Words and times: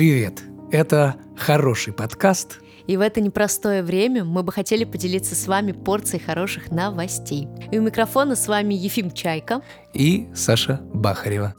Привет! 0.00 0.42
Это 0.72 1.16
хороший 1.36 1.92
подкаст. 1.92 2.60
И 2.86 2.96
в 2.96 3.02
это 3.02 3.20
непростое 3.20 3.82
время 3.82 4.24
мы 4.24 4.42
бы 4.42 4.50
хотели 4.50 4.84
поделиться 4.84 5.34
с 5.34 5.46
вами 5.46 5.72
порцией 5.72 6.24
хороших 6.24 6.70
новостей. 6.70 7.48
И 7.70 7.78
у 7.78 7.82
микрофона 7.82 8.34
с 8.34 8.48
вами 8.48 8.72
Ефим 8.72 9.10
Чайка 9.10 9.60
и 9.92 10.26
Саша 10.34 10.80
Бахарева. 10.94 11.54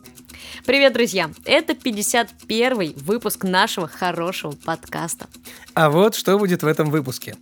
Привет, 0.66 0.94
друзья! 0.94 1.30
Это 1.46 1.76
51 1.76 2.94
выпуск 2.98 3.44
нашего 3.44 3.88
хорошего 3.88 4.54
подкаста. 4.54 5.28
А 5.76 5.92
вот 5.92 6.16
что 6.16 6.40
будет 6.40 6.64
в 6.64 6.68
этом 6.68 6.90
выпуске. 6.90 7.36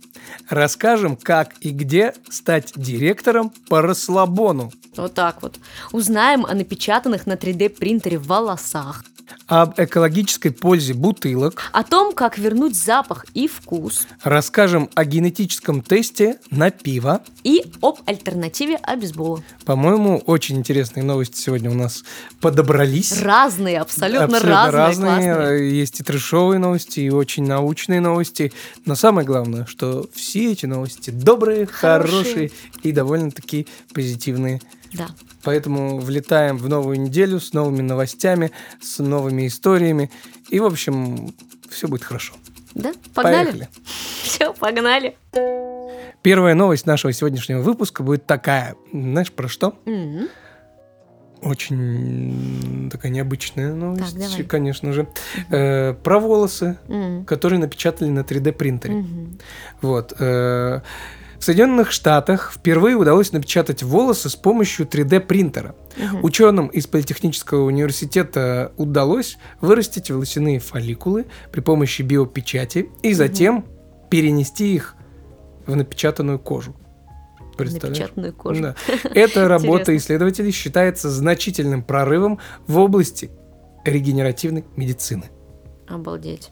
Расскажем, 0.50 1.16
как 1.16 1.54
и 1.62 1.70
где 1.70 2.12
стать 2.28 2.74
директором 2.76 3.54
по 3.70 3.80
расслабону. 3.80 4.70
Вот 4.96 5.14
так 5.14 5.40
вот. 5.40 5.58
Узнаем 5.92 6.44
о 6.44 6.52
напечатанных 6.52 7.24
на 7.24 7.36
3D 7.36 7.70
принтере 7.70 8.18
волосах 8.18 9.02
об 9.46 9.74
экологической 9.78 10.50
пользе 10.50 10.94
бутылок, 10.94 11.70
о 11.72 11.82
том, 11.82 12.12
как 12.12 12.38
вернуть 12.38 12.76
запах 12.76 13.26
и 13.34 13.48
вкус, 13.48 14.06
расскажем 14.22 14.90
о 14.94 15.04
генетическом 15.04 15.82
тесте 15.82 16.38
на 16.50 16.70
пиво 16.70 17.22
и 17.42 17.64
об 17.82 17.98
альтернативе 18.06 18.76
обезбола. 18.76 19.42
По-моему, 19.64 20.18
очень 20.26 20.58
интересные 20.58 21.04
новости 21.04 21.40
сегодня 21.40 21.70
у 21.70 21.74
нас 21.74 22.04
подобрались. 22.40 23.20
Разные, 23.20 23.80
абсолютно, 23.80 24.24
абсолютно 24.24 24.70
разные. 24.70 25.14
разные. 25.14 25.34
Классные. 25.34 25.78
Есть 25.78 26.00
и 26.00 26.02
трешовые 26.02 26.58
новости, 26.58 27.00
и 27.00 27.10
очень 27.10 27.46
научные 27.46 28.00
новости. 28.00 28.52
Но 28.84 28.94
самое 28.94 29.26
главное, 29.26 29.66
что 29.66 30.08
все 30.14 30.52
эти 30.52 30.66
новости 30.66 31.10
добрые, 31.10 31.66
хорошие, 31.66 32.10
хорошие 32.10 32.50
и 32.82 32.92
довольно-таки 32.92 33.66
позитивные. 33.92 34.60
Да. 34.92 35.08
Поэтому 35.42 35.98
влетаем 35.98 36.56
в 36.56 36.68
новую 36.68 37.00
неделю 37.00 37.40
с 37.40 37.52
новыми 37.52 37.82
новостями, 37.82 38.50
с 38.80 38.98
новыми 38.98 39.46
историями. 39.46 40.10
И, 40.48 40.60
в 40.60 40.64
общем, 40.64 41.34
все 41.70 41.88
будет 41.88 42.04
хорошо. 42.04 42.34
Да, 42.74 42.92
погнали. 43.14 43.44
Поехали. 43.44 43.68
Все, 44.22 44.52
погнали. 44.52 45.16
Первая 46.22 46.54
новость 46.54 46.86
нашего 46.86 47.12
сегодняшнего 47.12 47.60
выпуска 47.60 48.02
будет 48.02 48.26
такая. 48.26 48.76
Знаешь, 48.92 49.32
про 49.32 49.48
что? 49.48 49.74
Mm-hmm. 49.86 50.30
Очень 51.42 52.90
такая 52.92 53.10
необычная 53.10 53.72
новость, 53.72 54.12
так, 54.12 54.30
давай. 54.30 54.44
конечно 54.44 54.92
же. 54.92 55.08
Э, 55.50 55.94
про 55.94 56.18
волосы, 56.18 56.78
mm-hmm. 56.86 57.24
которые 57.24 57.58
напечатали 57.58 58.10
на 58.10 58.20
3D 58.20 58.52
принтере. 58.52 58.96
Mm-hmm. 58.96 59.40
Вот. 59.80 60.12
Э, 60.18 60.82
в 61.40 61.44
Соединенных 61.44 61.90
Штатах 61.90 62.52
впервые 62.54 62.96
удалось 62.96 63.32
напечатать 63.32 63.82
волосы 63.82 64.28
с 64.28 64.36
помощью 64.36 64.86
3D 64.86 65.20
принтера. 65.20 65.74
Угу. 65.96 66.26
Ученым 66.26 66.66
из 66.66 66.86
Политехнического 66.86 67.64
университета 67.64 68.72
удалось 68.76 69.38
вырастить 69.62 70.10
волосяные 70.10 70.58
фолликулы 70.60 71.26
при 71.50 71.60
помощи 71.60 72.02
биопечати 72.02 72.90
и 73.02 73.14
затем 73.14 73.58
угу. 73.58 73.66
перенести 74.10 74.74
их 74.74 74.96
в 75.66 75.74
напечатанную 75.74 76.38
кожу. 76.38 76.76
Напечатанную 77.58 78.34
кожу. 78.34 78.62
Да. 78.62 78.74
Эта 79.14 79.48
работа 79.48 79.96
исследователей 79.96 80.50
считается 80.50 81.08
значительным 81.08 81.82
прорывом 81.82 82.38
в 82.66 82.78
области 82.78 83.30
регенеративной 83.86 84.66
медицины. 84.76 85.24
Обалдеть 85.88 86.50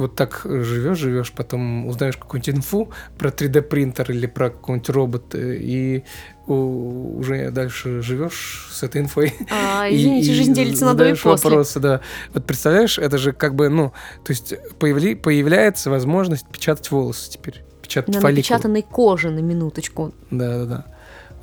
вот 0.00 0.16
так 0.16 0.40
живешь, 0.44 0.98
живешь, 0.98 1.32
потом 1.32 1.86
узнаешь 1.86 2.16
какую-нибудь 2.16 2.56
инфу 2.56 2.90
про 3.18 3.28
3D 3.28 3.62
принтер 3.62 4.10
или 4.10 4.26
про 4.26 4.50
какой-нибудь 4.50 4.88
робот, 4.88 5.34
и 5.34 6.04
уже 6.46 7.50
дальше 7.50 8.00
живешь 8.00 8.70
с 8.72 8.82
этой 8.82 9.02
инфой. 9.02 9.34
А, 9.50 9.86
извините, 9.90 10.32
и, 10.32 10.34
жизнь 10.34 10.54
делится 10.54 10.86
на 10.86 10.94
до 10.94 11.08
и 11.08 11.12
после. 11.12 11.50
вопросы, 11.50 11.80
да. 11.80 12.00
Вот 12.32 12.46
представляешь, 12.46 12.98
это 12.98 13.18
же 13.18 13.32
как 13.32 13.54
бы, 13.54 13.68
ну, 13.68 13.92
то 14.24 14.30
есть 14.30 14.54
появли, 14.78 15.14
появляется 15.14 15.90
возможность 15.90 16.46
печатать 16.48 16.90
волосы 16.90 17.32
теперь, 17.32 17.62
печатать 17.82 18.14
на 18.14 18.20
фолликулы. 18.20 18.38
напечатанной 18.38 18.82
коже, 18.82 19.30
на 19.30 19.40
минуточку. 19.40 20.14
Да, 20.30 20.58
да, 20.58 20.64
да. 20.64 20.86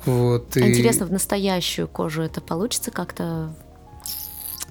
Вот, 0.04 0.56
и... 0.56 0.60
Интересно, 0.60 1.06
в 1.06 1.12
настоящую 1.12 1.88
кожу 1.88 2.22
это 2.22 2.40
получится 2.40 2.90
как-то 2.90 3.54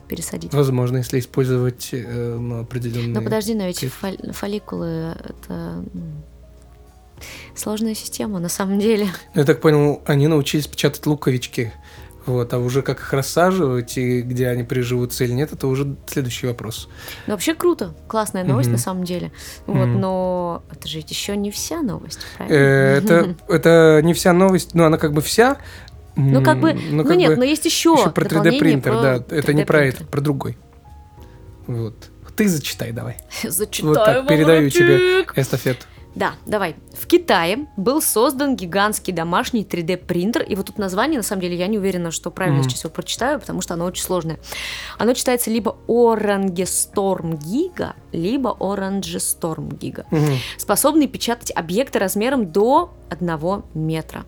пересадить. 0.07 0.53
Возможно, 0.53 0.97
если 0.97 1.19
использовать 1.19 1.89
э, 1.91 2.59
определенные... 2.61 3.13
Но 3.13 3.21
подожди, 3.21 3.53
но 3.53 3.65
ведь 3.65 3.83
фол- 3.83 4.33
фолликулы 4.33 5.15
это 5.23 5.83
сложная 7.55 7.95
система 7.95 8.39
на 8.39 8.49
самом 8.49 8.79
деле. 8.79 9.07
Я 9.33 9.43
так 9.43 9.61
понял, 9.61 10.01
они 10.05 10.27
научились 10.27 10.67
печатать 10.67 11.05
луковички. 11.05 11.73
Вот, 12.27 12.53
а 12.53 12.59
уже 12.59 12.81
как 12.81 12.99
их 12.99 13.13
рассаживать 13.13 13.97
и 13.97 14.21
где 14.21 14.49
они 14.49 14.63
приживутся 14.63 15.23
или 15.23 15.31
нет, 15.31 15.53
это 15.53 15.65
уже 15.65 15.95
следующий 16.07 16.45
вопрос. 16.45 16.89
Ну, 17.25 17.31
вообще 17.31 17.55
круто, 17.55 17.95
классная 18.09 18.43
новость 18.43 18.67
mm-hmm. 18.67 18.73
на 18.73 18.77
самом 18.77 19.03
деле. 19.05 19.31
Вот, 19.65 19.87
mm-hmm. 19.87 19.97
но 19.97 20.63
это 20.69 20.89
же 20.89 20.97
еще 20.97 21.37
не 21.37 21.51
вся 21.51 21.81
новость, 21.81 22.19
правильно? 22.35 22.53
Э, 22.53 22.97
это, 22.97 23.35
это 23.47 24.01
не 24.03 24.13
вся 24.13 24.33
новость, 24.33 24.73
но 24.73 24.85
она 24.85 24.97
как 24.97 25.13
бы 25.13 25.21
вся, 25.21 25.57
ну, 26.17 26.43
как 26.43 26.59
бы, 26.59 26.73
ну, 26.73 27.03
как 27.03 27.13
ну 27.13 27.19
нет, 27.19 27.31
бы 27.31 27.37
но 27.37 27.43
есть 27.43 27.65
еще. 27.65 27.93
Еще 27.93 28.09
про 28.09 28.25
3D 28.25 28.59
принтер, 28.59 28.91
про 28.93 29.01
да. 29.01 29.35
Это 29.35 29.53
не 29.53 29.65
про 29.65 29.85
это, 29.85 30.03
про 30.03 30.21
другой. 30.21 30.57
Вот. 31.67 31.95
Ты 32.35 32.47
зачитай 32.47 32.91
давай. 32.91 33.17
Зачитаю, 33.43 33.95
Вот 33.95 34.05
так, 34.05 34.27
передаю 34.27 34.69
тебе 34.69 35.25
эстафету. 35.35 35.85
Да, 36.17 36.33
давай. 36.47 36.75
В 36.99 37.05
Китае 37.05 37.67
был 37.77 38.01
создан 38.01 38.55
гигантский 38.55 39.13
домашний 39.13 39.63
3D 39.63 39.97
принтер, 39.97 40.41
и 40.41 40.55
вот 40.55 40.65
тут 40.65 40.79
название, 40.79 41.17
на 41.19 41.23
самом 41.23 41.43
деле, 41.43 41.55
я 41.55 41.67
не 41.67 41.77
уверена, 41.77 42.09
что 42.09 42.31
правильно 42.31 42.61
mm. 42.61 42.63
сейчас 42.63 42.85
его 42.85 42.89
прочитаю, 42.91 43.39
потому 43.39 43.61
что 43.61 43.75
оно 43.75 43.85
очень 43.85 44.01
сложное. 44.01 44.39
Оно 44.97 45.13
читается 45.13 45.51
либо 45.51 45.77
Orange 45.87 46.55
Giga, 46.55 47.93
либо 48.11 48.57
Orange 48.59 49.17
Storm 49.17 49.69
Giga, 49.77 50.05
mm-hmm. 50.09 50.37
способный 50.57 51.07
печатать 51.07 51.51
объекты 51.55 51.99
размером 51.99 52.51
до 52.51 52.95
1 53.11 53.63
метра. 53.75 54.25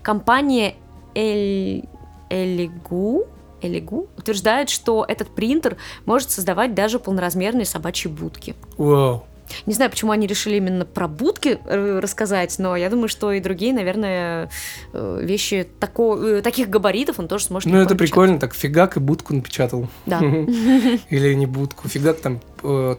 Компания 0.00 0.76
Эль... 1.16 1.84
Элигу 2.28 3.26
Элигу 3.62 4.08
утверждает, 4.16 4.68
что 4.68 5.04
этот 5.06 5.28
принтер 5.34 5.76
может 6.04 6.30
создавать 6.30 6.74
даже 6.74 6.98
полноразмерные 6.98 7.64
собачьи 7.64 8.10
будки. 8.10 8.54
Вау. 8.76 9.24
Не 9.64 9.74
знаю, 9.74 9.90
почему 9.92 10.10
они 10.10 10.26
решили 10.26 10.56
именно 10.56 10.84
про 10.84 11.06
будки 11.06 11.58
э, 11.64 12.00
рассказать, 12.00 12.56
но 12.58 12.74
я 12.74 12.90
думаю, 12.90 13.08
что 13.08 13.30
и 13.30 13.40
другие, 13.40 13.72
наверное, 13.72 14.50
э, 14.92 15.20
вещи 15.22 15.68
тако, 15.78 16.18
э, 16.18 16.42
таких 16.42 16.68
габаритов 16.68 17.20
он 17.20 17.28
тоже 17.28 17.44
сможет. 17.44 17.70
Ну, 17.70 17.78
это 17.78 17.94
прикольно, 17.94 18.40
так 18.40 18.54
фигак 18.54 18.96
и 18.96 19.00
будку 19.00 19.34
напечатал. 19.34 19.88
Да. 20.04 20.18
Или 21.10 21.34
не 21.34 21.46
будку, 21.46 21.88
фигак 21.88 22.20
там 22.20 22.40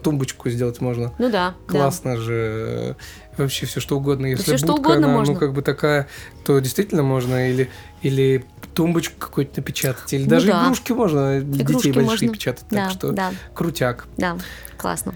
тумбочку 0.01 0.49
сделать 0.49 0.79
можно. 0.79 1.13
Ну 1.17 1.29
да. 1.29 1.55
Классно 1.67 2.15
же 2.15 2.95
вообще 3.37 3.65
все 3.65 3.79
что 3.79 3.97
угодно. 3.97 4.27
Если 4.27 4.43
все 4.43 4.51
будка, 4.53 4.65
что 4.65 4.73
угодно 4.73 5.07
она, 5.07 5.17
можно. 5.17 5.33
ну, 5.33 5.39
как 5.39 5.53
бы 5.53 5.61
такая, 5.61 6.07
то 6.45 6.59
действительно 6.59 7.03
можно 7.03 7.49
или, 7.49 7.69
или 8.01 8.45
тумбочку 8.73 9.15
какую-то 9.19 9.53
напечатать, 9.57 10.11
или 10.13 10.23
ну, 10.23 10.29
даже 10.29 10.47
да. 10.47 10.63
игрушки 10.63 10.91
можно 10.91 11.41
для 11.41 11.65
детей 11.65 11.91
большие 11.91 12.03
можно. 12.05 12.29
печатать. 12.29 12.65
Да, 12.69 12.85
так 12.85 12.91
что 12.91 13.11
да. 13.11 13.31
крутяк. 13.53 14.07
Да, 14.17 14.37
классно. 14.77 15.15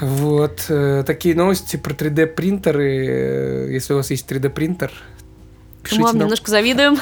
Вот, 0.00 0.66
э, 0.68 1.04
такие 1.06 1.34
новости 1.34 1.76
про 1.76 1.94
3D 1.94 2.26
принтеры. 2.26 3.06
Э, 3.06 3.72
если 3.72 3.94
у 3.94 3.96
вас 3.96 4.10
есть 4.10 4.30
3D 4.30 4.50
принтер, 4.50 4.92
пишите 5.82 6.00
Мы 6.00 6.06
вам 6.06 6.16
нам. 6.16 6.26
немножко 6.26 6.50
завидуем. 6.50 6.98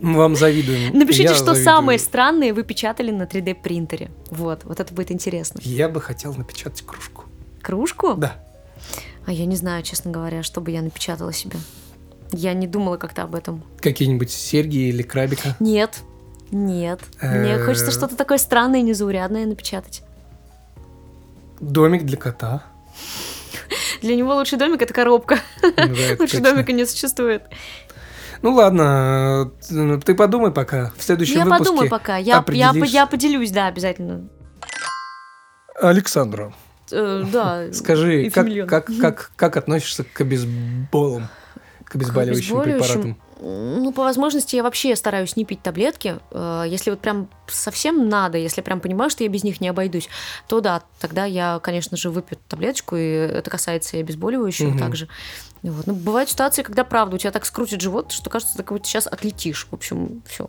Мы 0.00 0.18
вам 0.18 0.34
завидуем. 0.34 0.96
Напишите, 0.96 1.24
Я 1.24 1.34
что 1.34 1.46
завидую. 1.54 1.64
самое 1.64 1.98
странное 1.98 2.52
вы 2.52 2.64
печатали 2.64 3.12
на 3.12 3.24
3D 3.24 3.54
принтере. 3.54 4.10
Вот, 4.30 4.64
вот 4.64 4.80
это 4.80 4.92
будет 4.92 5.12
интересно. 5.12 5.60
Я 5.62 5.88
бы 5.88 6.00
хотел 6.00 6.34
напечатать 6.34 6.82
кружку. 6.84 7.24
Кружку? 7.62 8.14
Да. 8.14 8.36
А 9.26 9.32
я 9.32 9.46
не 9.46 9.56
знаю, 9.56 9.82
честно 9.82 10.10
говоря, 10.10 10.42
что 10.42 10.60
бы 10.60 10.70
я 10.70 10.82
напечатала 10.82 11.32
себе. 11.32 11.58
Я 12.32 12.52
не 12.54 12.66
думала 12.66 12.96
как-то 12.96 13.22
об 13.22 13.34
этом. 13.34 13.62
Какие-нибудь 13.80 14.30
серьги 14.30 14.88
или 14.88 15.02
крабика? 15.02 15.56
Нет, 15.60 16.00
нет. 16.50 17.00
Мне 17.22 17.52
Э. 17.54 17.64
хочется 17.64 17.90
что-то 17.90 18.16
такое 18.16 18.38
странное 18.38 18.80
и 18.80 18.82
незаурядное 18.82 19.46
напечатать. 19.46 20.02
Домик 21.60 22.04
для 22.04 22.16
кота. 22.16 22.64
Для 24.02 24.16
него 24.16 24.34
лучший 24.34 24.58
домик 24.58 24.82
это 24.82 24.92
коробка. 24.92 25.38
Ну 25.62 25.94
Лучше 26.18 26.40
домика 26.40 26.72
не 26.72 26.84
существует. 26.84 27.44
Ну 28.42 28.52
ладно, 28.52 29.50
э, 29.70 30.00
ты 30.04 30.14
подумай 30.14 30.50
пока. 30.52 30.92
В 30.98 31.02
следующем 31.02 31.36
Я 31.38 31.44
выпуске 31.44 31.64
подумаю 31.64 31.88
пока. 31.90 32.16
Я, 32.18 32.34
я, 32.34 32.38
определишь. 32.40 32.90
я 32.90 33.06
поделюсь, 33.06 33.50
да, 33.52 33.68
обязательно. 33.68 34.28
Александра, 35.80 36.52
Э, 36.94 37.24
да. 37.32 37.72
скажи, 37.72 38.30
как, 38.30 38.46
как, 38.68 38.90
как, 39.00 39.32
как 39.36 39.56
относишься 39.56 40.04
к 40.04 40.20
обезболам, 40.20 41.28
к 41.84 41.96
обезболивающим 41.96 42.60
обезболивающим? 42.60 43.00
препаратам? 43.00 43.16
Ну, 43.40 43.92
по 43.92 44.04
возможности 44.04 44.56
я 44.56 44.62
вообще 44.62 44.96
стараюсь 44.96 45.36
не 45.36 45.44
пить 45.44 45.60
таблетки. 45.60 46.18
Э, 46.30 46.64
Если 46.66 46.90
вот 46.90 47.00
прям 47.00 47.28
совсем 47.48 48.08
надо, 48.08 48.38
если 48.38 48.62
прям 48.62 48.80
понимаю, 48.80 49.10
что 49.10 49.24
я 49.24 49.28
без 49.28 49.44
них 49.44 49.60
не 49.60 49.68
обойдусь, 49.68 50.08
то 50.48 50.60
да, 50.60 50.82
тогда 51.00 51.24
я, 51.24 51.58
конечно 51.62 51.96
же, 51.96 52.10
выпью 52.10 52.38
таблеточку, 52.48 52.96
и 52.96 53.02
это 53.02 53.50
касается 53.50 53.96
и 53.96 54.00
обезболивающего 54.00 54.68
Мгм. 54.70 54.78
также. 54.78 55.08
Вот. 55.62 55.86
Ну, 55.86 55.94
бывают 55.94 56.30
ситуации, 56.30 56.62
когда, 56.62 56.84
правда, 56.84 57.16
у 57.16 57.18
тебя 57.18 57.32
так 57.32 57.44
скрутит 57.44 57.80
живот, 57.80 58.12
что 58.12 58.30
кажется, 58.30 58.56
так 58.56 58.70
вот 58.70 58.86
сейчас 58.86 59.06
отлетишь. 59.06 59.66
В 59.70 59.74
общем, 59.74 60.22
все. 60.26 60.48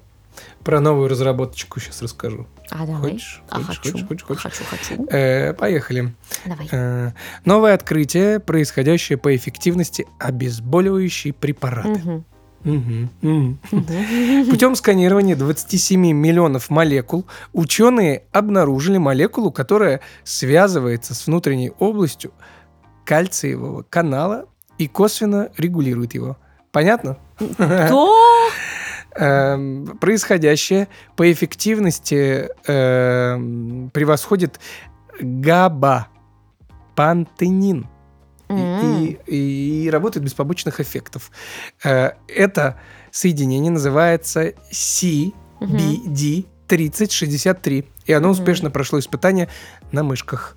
Про 0.63 0.79
новую 0.79 1.07
разработочку 1.09 1.79
сейчас 1.79 2.01
расскажу. 2.01 2.47
А 2.71 2.85
давай. 2.85 3.11
Хочешь? 3.11 3.41
А 3.49 3.61
Хочешь, 3.61 3.81
хочу. 3.91 4.05
хочешь, 4.07 4.23
хочешь, 4.23 4.41
Хочу, 4.41 4.63
хочу. 4.63 5.05
Э, 5.09 5.53
поехали. 5.53 6.13
Давай. 6.45 6.67
Э, 6.71 7.11
новое 7.45 7.73
открытие, 7.75 8.39
происходящее 8.39 9.17
по 9.17 9.35
эффективности 9.35 10.07
обезболивающие 10.19 11.33
препараты. 11.33 12.23
Мгм. 12.63 13.59
Путем 14.49 14.75
сканирования 14.75 15.35
27 15.35 16.11
миллионов 16.13 16.71
молекул 16.71 17.25
ученые 17.53 18.23
обнаружили 18.31 18.97
молекулу, 18.97 19.51
которая 19.51 20.01
связывается 20.23 21.13
с 21.13 21.27
внутренней 21.27 21.71
областью 21.77 22.31
кальциевого 23.05 23.83
канала 23.83 24.45
и 24.79 24.87
косвенно 24.87 25.51
регулирует 25.57 26.15
его. 26.15 26.37
Понятно? 26.71 27.17
Да! 27.59 27.87
Эм, 29.17 29.97
происходящее 29.99 30.87
по 31.15 31.31
эффективности 31.31 32.49
эм, 32.67 33.89
превосходит 33.93 34.59
габапантенин 35.19 37.87
М. 38.49 39.03
и, 39.03 39.19
и- 39.25 39.85
и 39.85 39.89
работает 39.89 40.23
без 40.25 40.33
побочных 40.33 40.79
эффектов. 40.81 41.31
Э, 41.83 42.11
Это 42.27 42.77
соединение 43.11 43.71
называется 43.71 44.53
CBD3063, 46.69 47.85
и 48.05 48.13
оно 48.13 48.29
Мгм. 48.29 48.39
успешно 48.39 48.69
прошло 48.69 48.99
испытание 48.99 49.49
на 49.91 50.03
мышках. 50.03 50.55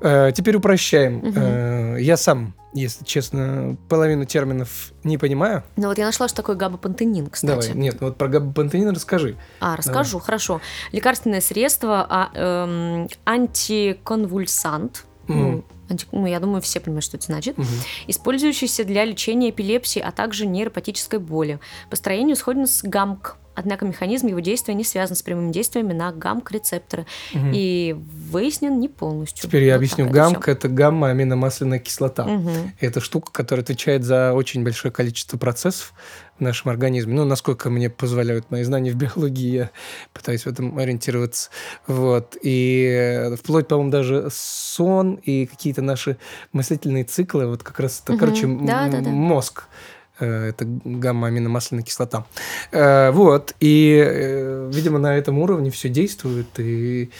Э, 0.00 0.30
Теперь 0.34 0.56
упрощаем. 0.56 1.22
Э, 1.36 1.96
Я 2.00 2.16
сам, 2.16 2.54
если 2.74 3.04
честно, 3.04 3.76
половину 3.88 4.24
терминов 4.24 4.92
не 5.04 5.18
понимаю. 5.18 5.64
Ну 5.76 5.88
вот 5.88 5.98
я 5.98 6.06
нашла, 6.06 6.28
что 6.28 6.36
такое 6.38 6.56
габапантенин, 6.56 7.26
кстати. 7.28 7.68
Давай, 7.68 7.72
нет, 7.82 7.96
ну 8.00 8.08
вот 8.08 8.18
про 8.18 8.28
габапантенин 8.28 8.90
расскажи. 8.90 9.36
А, 9.60 9.74
расскажу, 9.76 10.18
хорошо. 10.20 10.60
Лекарственное 10.92 11.40
средство, 11.40 12.06
а, 12.08 12.30
эм, 12.34 13.08
антиконвульсант. 13.24 15.04
Мгм. 15.26 15.62
анти- 15.90 16.06
ну, 16.12 16.26
я 16.26 16.40
думаю, 16.40 16.62
все 16.62 16.80
понимают, 16.80 17.04
что 17.04 17.16
это 17.18 17.26
значит. 17.26 17.58
Мгм. 17.58 17.66
Использующийся 18.06 18.84
для 18.84 19.04
лечения 19.04 19.50
эпилепсии, 19.50 20.00
а 20.00 20.10
также 20.10 20.46
нейропатической 20.46 21.18
боли. 21.18 21.60
По 21.90 21.96
строению 21.96 22.34
сходен 22.36 22.66
с 22.66 22.82
ГАМК. 22.82 23.36
Однако 23.58 23.84
механизм 23.86 24.28
его 24.28 24.38
действия 24.38 24.72
не 24.74 24.84
связан 24.84 25.16
с 25.16 25.22
прямыми 25.22 25.50
действиями 25.50 25.92
на 25.92 26.12
ГАМК-рецепторы 26.12 27.06
Мгм. 27.34 27.50
и 27.52 27.96
выяснен 28.30 28.78
не 28.78 28.88
полностью. 28.88 29.42
Теперь 29.48 29.64
я 29.64 29.72
Вот 29.72 29.78
объясню. 29.78 30.04
это 30.04 30.14
Гамк– 30.14 30.48
это 30.48 30.68
гамма-аминомасляная 30.68 31.80
кислота. 31.80 32.24
Мгм. 32.24 32.72
Это 32.78 33.00
штука, 33.00 33.32
которая 33.32 33.64
отвечает 33.64 34.04
за 34.04 34.32
очень 34.32 34.62
большое 34.62 34.92
количество 34.92 35.38
процессов 35.38 35.92
в 36.38 36.40
нашем 36.40 36.70
организме. 36.70 37.14
Ну, 37.14 37.24
насколько 37.24 37.68
мне 37.68 37.90
позволяют 37.90 38.48
мои 38.52 38.62
знания 38.62 38.92
в 38.92 38.94
биологии, 38.94 39.50
я 39.56 39.70
пытаюсь 40.12 40.44
в 40.44 40.46
этом 40.46 40.78
ориентироваться. 40.78 41.50
Вот. 41.88 42.36
И 42.40 42.84
э, 42.88 43.34
вплоть, 43.36 43.66
по-моему, 43.66 43.90
даже 43.90 44.28
сон 44.30 45.14
и 45.16 45.46
какие-то 45.46 45.82
наши 45.82 46.16
мыслительные 46.52 47.02
циклы, 47.02 47.48
вот 47.48 47.64
как 47.64 47.80
раз 47.80 48.00
это, 48.04 48.12
Мгм. 48.12 48.20
короче, 48.20 48.44
м- 48.44 48.66
Да-да-да. 48.66 49.10
мозг. 49.10 49.64
Э, 49.64 49.97
Это 50.20 50.64
гамма-аминомасляная 50.64 51.84
кислота. 51.84 52.24
Э, 52.72 53.10
Вот. 53.10 53.54
И, 53.60 54.02
э, 54.04 54.70
видимо, 54.72 54.98
на 54.98 55.16
этом 55.16 55.38
уровне 55.38 55.70
все 55.70 55.88
действует. 55.88 56.48
И 56.58 57.10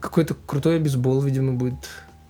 какой-то 0.00 0.34
крутой 0.46 0.76
обезбол, 0.76 1.20
видимо, 1.22 1.52
будет. 1.52 1.74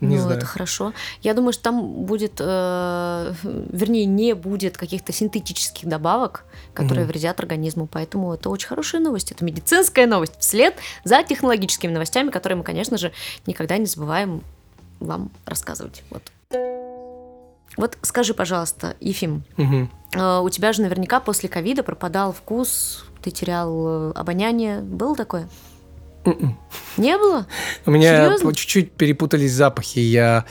Не 0.01 0.17
ну, 0.17 0.23
знаю. 0.23 0.39
это 0.39 0.47
хорошо. 0.47 0.93
Я 1.23 1.33
думаю, 1.33 1.53
что 1.53 1.63
там 1.63 2.05
будет, 2.05 2.41
э, 2.41 3.35
вернее, 3.45 4.05
не 4.05 4.35
будет 4.35 4.77
каких-то 4.77 5.13
синтетических 5.13 5.87
добавок, 5.89 6.45
которые 6.75 7.05
Мгм. 7.05 7.13
вредят 7.13 7.39
организму. 7.39 7.87
Поэтому 7.87 8.35
это 8.35 8.51
очень 8.51 8.67
хорошая 8.67 9.01
новость. 9.01 9.31
Это 9.31 9.45
медицинская 9.45 10.09
новость 10.09 10.35
вслед 10.41 10.75
за 11.05 11.23
технологическими 11.23 11.93
новостями, 11.93 12.31
которые 12.31 12.57
мы, 12.57 12.65
конечно 12.65 12.99
же, 12.99 13.13
никогда 13.47 13.79
не 13.79 13.87
забываем 13.87 14.43
вам 14.99 15.31
рассказывать. 15.47 16.03
Вот. 16.11 16.23
Вот 17.77 17.97
скажи, 18.03 18.35
пожалуйста, 18.35 18.97
Ефим, 19.01 19.45
э, 19.57 20.41
у 20.41 20.49
тебя 20.51 20.73
же 20.73 20.83
наверняка 20.83 21.21
после 21.21 21.49
ковида 21.49 21.83
пропадал 21.83 22.33
вкус, 22.33 23.05
ты 23.23 23.31
терял 23.31 24.11
э, 24.11 24.13
обоняние. 24.13 24.81
Было 24.81 25.17
такое? 25.17 25.49
Мгм. 26.25 26.59
Не 26.99 27.17
было? 27.17 27.47
У 27.87 27.91
меня 27.91 28.27
Серьезно? 28.27 28.55
чуть-чуть 28.55 28.93
перепутались 28.93 29.53
запахи. 29.53 29.99
Я 30.01 30.45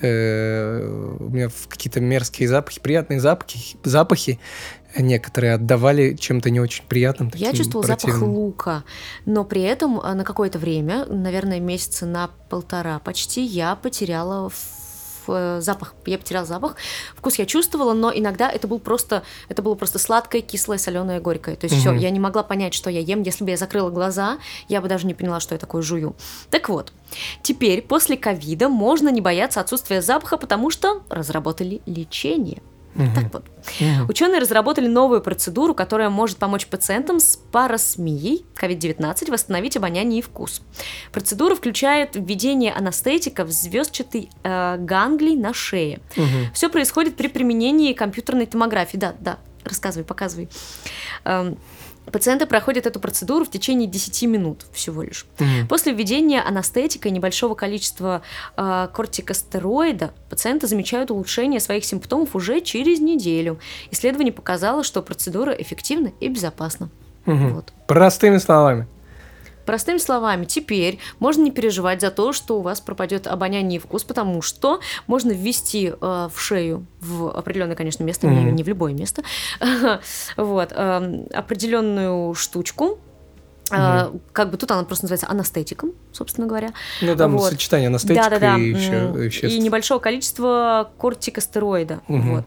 э, 0.00 1.16
у 1.20 1.28
меня 1.28 1.48
какие-то 1.68 2.00
мерзкие 2.00 2.48
запахи, 2.48 2.80
приятные 2.80 3.20
запахи, 3.20 3.76
запахи 3.84 4.40
некоторые 4.96 5.54
отдавали 5.54 6.14
чем-то 6.14 6.50
не 6.50 6.60
очень 6.60 6.84
приятным. 6.84 7.30
Я 7.34 7.52
чувствовала 7.52 7.86
запах 7.86 8.20
лука, 8.20 8.84
но 9.26 9.44
при 9.44 9.62
этом 9.62 9.96
на 9.96 10.24
какое-то 10.24 10.58
время, 10.58 11.04
наверное, 11.06 11.60
месяца 11.60 12.06
на 12.06 12.30
полтора 12.48 12.98
почти, 12.98 13.42
я 13.44 13.74
потеряла 13.76 14.50
э, 15.28 15.60
запах. 15.60 15.94
Я 16.06 16.18
потеряла 16.18 16.46
запах. 16.46 16.76
Вкус 17.16 17.36
я 17.36 17.46
чувствовала, 17.46 17.92
но 17.94 18.12
иногда 18.14 18.50
это 18.50 18.66
был 18.68 18.78
просто, 18.78 19.22
это 19.48 19.62
было 19.62 19.74
просто 19.74 19.98
сладкое, 19.98 20.40
кислое, 20.42 20.78
соленое, 20.78 21.20
горькое. 21.20 21.56
То 21.56 21.66
есть 21.66 21.78
все, 21.78 21.90
Мгм. 21.90 21.98
я 21.98 22.10
не 22.10 22.20
могла 22.20 22.42
понять, 22.42 22.74
что 22.74 22.90
я 22.90 23.00
ем. 23.00 23.22
Если 23.22 23.44
бы 23.44 23.50
я 23.50 23.56
закрыла 23.56 23.90
глаза, 23.90 24.38
я 24.68 24.80
бы 24.80 24.88
даже 24.88 25.06
не 25.06 25.14
поняла, 25.14 25.40
что 25.40 25.54
я 25.54 25.58
такое 25.58 25.82
жую. 25.82 26.14
Так 26.50 26.68
вот, 26.68 26.92
теперь 27.42 27.82
после 27.82 28.16
ковида 28.16 28.68
можно 28.68 29.08
не 29.08 29.20
бояться 29.20 29.60
отсутствия 29.60 30.02
запаха, 30.02 30.36
потому 30.36 30.70
что 30.70 31.02
разработали 31.08 31.80
лечение. 31.86 32.62
Мгм. 32.94 33.14
Так 33.14 33.32
вот. 33.32 33.44
Мгм. 33.80 34.08
Ученые 34.08 34.40
разработали 34.40 34.86
новую 34.86 35.20
процедуру, 35.20 35.74
которая 35.74 36.10
может 36.10 36.38
помочь 36.38 36.66
пациентам 36.66 37.20
с 37.20 37.36
парасмией 37.36 38.44
COVID-19 38.60 39.30
восстановить 39.30 39.76
обоняние 39.76 40.20
и 40.20 40.22
вкус. 40.22 40.62
Процедура 41.12 41.54
включает 41.54 42.14
введение 42.14 42.72
анестетика 42.72 43.44
в 43.44 43.50
звездчатый 43.50 44.30
э, 44.42 44.76
ганглий 44.78 45.36
на 45.36 45.52
шее. 45.52 46.00
Мгм. 46.16 46.52
Все 46.54 46.68
происходит 46.68 47.16
при 47.16 47.28
применении 47.28 47.92
компьютерной 47.92 48.46
томографии. 48.46 48.96
Да, 48.96 49.14
да, 49.18 49.38
рассказывай, 49.64 50.04
показывай. 50.04 50.48
Пациенты 52.10 52.46
проходят 52.46 52.86
эту 52.86 53.00
процедуру 53.00 53.44
в 53.44 53.50
течение 53.50 53.88
10 53.88 54.22
минут 54.24 54.66
всего 54.72 55.02
лишь. 55.02 55.26
Мгм. 55.38 55.68
После 55.68 55.92
введения 55.92 56.42
анестетика 56.42 57.08
и 57.08 57.10
небольшого 57.10 57.54
количества 57.54 58.22
э, 58.56 58.88
кортикостероида 58.92 60.12
пациенты 60.28 60.66
замечают 60.66 61.10
улучшение 61.10 61.60
своих 61.60 61.84
симптомов 61.84 62.36
уже 62.36 62.60
через 62.60 63.00
неделю. 63.00 63.58
Исследование 63.90 64.32
показало, 64.32 64.84
что 64.84 65.02
процедура 65.02 65.52
эффективна 65.52 66.12
и 66.20 66.28
безопасна. 66.28 66.90
Мгм. 67.26 67.54
Вот. 67.54 67.72
Простыми 67.86 68.38
словами. 68.38 68.86
Простыми 69.66 69.98
словами, 69.98 70.44
теперь 70.44 70.98
можно 71.18 71.42
не 71.42 71.50
переживать 71.50 72.00
за 72.00 72.10
то, 72.10 72.32
что 72.32 72.58
у 72.58 72.62
вас 72.62 72.80
пропадет 72.80 73.26
обоняние 73.26 73.78
и 73.78 73.80
вкус, 73.82 74.04
потому 74.04 74.42
что 74.42 74.80
можно 75.06 75.32
ввести 75.32 75.88
э, 76.00 76.28
в 76.32 76.38
шею 76.40 76.86
в 77.00 77.28
определенное, 77.28 77.76
конечно, 77.76 78.04
место, 78.04 78.26
не, 78.26 78.40
Мгм. 78.40 78.54
не 78.56 78.62
в 78.62 78.68
любое 78.68 78.92
место, 78.92 79.22
вот 80.36 80.72
эм, 80.74 81.26
определенную 81.32 82.34
штучку. 82.34 82.98
э, 83.70 84.10
Как 84.32 84.50
бы 84.50 84.56
тут 84.58 84.70
она 84.70 84.84
просто 84.84 85.04
называется 85.06 85.26
анестетиком, 85.28 85.92
собственно 86.12 86.46
говоря. 86.46 86.70
Ну, 87.00 87.16
там 87.16 87.32
Вот. 87.36 87.50
сочетание 87.50 87.88
анестетика 87.88 88.56
и 88.56 88.70
еще 88.70 89.12
веществ. 89.14 89.44
И 89.56 89.58
небольшого 89.58 89.98
количества 89.98 90.90
кортикостероида. 90.98 92.00
Мгм. 92.08 92.34
Вот. 92.36 92.44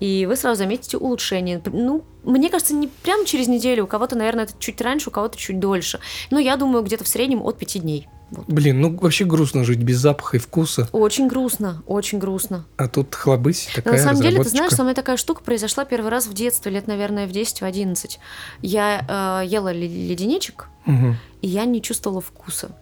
И 0.00 0.26
вы 0.26 0.36
сразу 0.36 0.58
заметите 0.58 0.96
улучшение. 0.98 1.62
Ну, 1.72 2.04
мне 2.24 2.50
кажется, 2.50 2.74
не 2.74 2.88
прям 2.88 3.24
через 3.24 3.48
неделю. 3.48 3.84
У 3.84 3.86
кого-то, 3.86 4.16
наверное, 4.16 4.44
это 4.44 4.52
чуть 4.58 4.80
раньше, 4.80 5.08
у 5.08 5.12
кого-то 5.12 5.38
чуть 5.38 5.58
дольше. 5.58 6.00
Но 6.30 6.38
я 6.38 6.56
думаю, 6.56 6.84
где-то 6.84 7.04
в 7.04 7.08
среднем 7.08 7.42
от 7.42 7.58
пяти 7.58 7.78
дней. 7.78 8.08
Вот. 8.30 8.44
Блин, 8.48 8.80
ну 8.80 8.96
вообще 8.96 9.24
грустно 9.24 9.62
жить 9.64 9.78
без 9.78 9.98
запаха 9.98 10.36
и 10.36 10.40
вкуса. 10.40 10.88
Очень 10.90 11.28
грустно, 11.28 11.82
очень 11.86 12.18
грустно. 12.18 12.66
А 12.76 12.88
тут 12.88 13.14
хлобысь 13.14 13.68
Но 13.68 13.82
такая 13.82 13.94
на 13.98 14.02
самом 14.02 14.20
деле, 14.20 14.42
ты 14.42 14.48
знаешь, 14.48 14.72
со 14.72 14.82
мной 14.82 14.94
такая 14.94 15.16
штука 15.16 15.44
произошла 15.44 15.84
первый 15.84 16.10
раз 16.10 16.26
в 16.26 16.34
детстве, 16.34 16.72
лет, 16.72 16.88
наверное, 16.88 17.28
в 17.28 17.30
10-11. 17.30 18.18
Я 18.62 19.40
э, 19.42 19.46
ела 19.46 19.72
ле- 19.72 19.86
леденечек, 20.08 20.66
Мгм. 20.86 21.16
и 21.40 21.46
я 21.46 21.64
не 21.66 21.80
чувствовала 21.80 22.20
вкуса. 22.20 22.76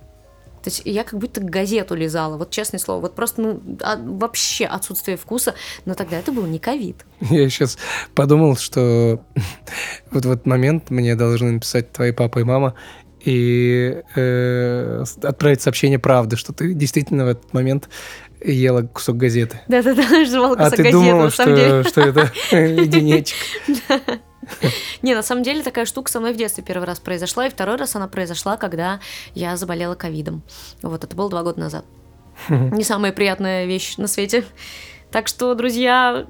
То 0.65 0.71
есть 0.71 0.81
я 0.87 1.05
как 1.05 1.21
будто 1.21 1.43
газету 1.43 1.95
лизала, 1.95 2.39
вот 2.39 2.51
честное 2.51 2.81
слово. 2.81 3.03
Вот 3.03 3.15
просто 3.15 3.43
ну, 3.43 3.63
а- 3.83 3.99
вообще 3.99 4.65
отсутствие 4.65 5.19
вкуса. 5.19 5.55
Но 5.85 5.93
тогда 5.93 6.19
это 6.19 6.33
был 6.33 6.47
не 6.47 6.59
ковид. 6.59 7.05
Я 7.21 7.51
сейчас 7.51 7.77
подумал, 8.15 8.57
что 8.57 9.23
вот 10.11 10.25
в 10.25 10.31
этот 10.31 10.47
момент 10.47 10.89
мне 10.89 11.17
должны 11.17 11.53
написать 11.53 11.93
твои 11.93 12.13
папа 12.13 12.39
и 12.39 12.45
мама 12.45 12.75
и 13.23 14.03
э, 14.17 15.05
отправить 15.23 15.61
сообщение 15.61 15.99
правды, 15.99 16.37
что 16.37 16.55
ты 16.55 16.73
действительно 16.73 17.27
в 17.27 17.29
этот 17.29 17.53
момент 17.53 17.91
ела 18.43 18.83
кусок 18.83 19.19
газеты. 19.19 19.61
Да-да-да, 19.69 20.25
жевала 20.25 20.55
А 20.55 20.65
кусок 20.65 20.77
ты 20.77 20.83
газеты, 20.85 20.93
думала, 20.93 21.25
на 21.25 21.31
самом 21.31 21.57
деле. 21.57 21.83
что, 21.83 21.91
что 21.91 22.01
это 22.01 22.33
единичка. 22.57 23.37
Не, 25.03 25.15
на 25.15 25.23
самом 25.23 25.43
деле 25.43 25.63
такая 25.63 25.85
штука 25.85 26.11
со 26.11 26.21
мной 26.21 26.33
в 26.33 26.37
детстве 26.37 26.65
первый 26.65 26.85
раз 26.85 27.01
произошла, 27.01 27.47
и 27.47 27.51
второй 27.51 27.77
раз 27.77 27.97
она 27.97 28.09
произошла, 28.09 28.57
когда 28.57 29.01
я 29.35 29.57
заболела 29.57 29.95
ковидом. 29.95 30.43
Вот, 30.83 31.05
это 31.05 31.15
было 31.15 31.31
два 31.31 31.43
года 31.43 31.61
назад. 31.61 31.85
Не 32.49 32.85
самая 32.85 33.13
приятная 33.13 33.67
вещь 33.67 33.97
на 33.97 34.07
свете. 34.07 34.45
Так 35.11 35.29
что, 35.29 35.55
друзья, 35.55 36.27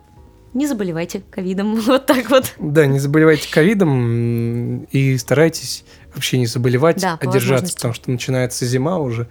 не 0.52 0.66
заболевайте 0.66 1.22
ковидом. 1.30 1.74
Вот 1.86 2.06
так 2.06 2.30
вот. 2.30 2.54
Да, 2.58 2.86
не 2.86 2.98
заболевайте 2.98 3.50
ковидом 3.50 4.84
и 4.84 5.18
старайтесь 5.18 5.84
вообще 6.14 6.38
не 6.38 6.46
заболевать, 6.46 7.00
Да, 7.00 7.18
а 7.20 7.26
держаться, 7.26 7.74
потому 7.74 7.92
что 7.92 8.10
начинается 8.10 8.64
зима 8.64 8.98
уже 8.98 9.28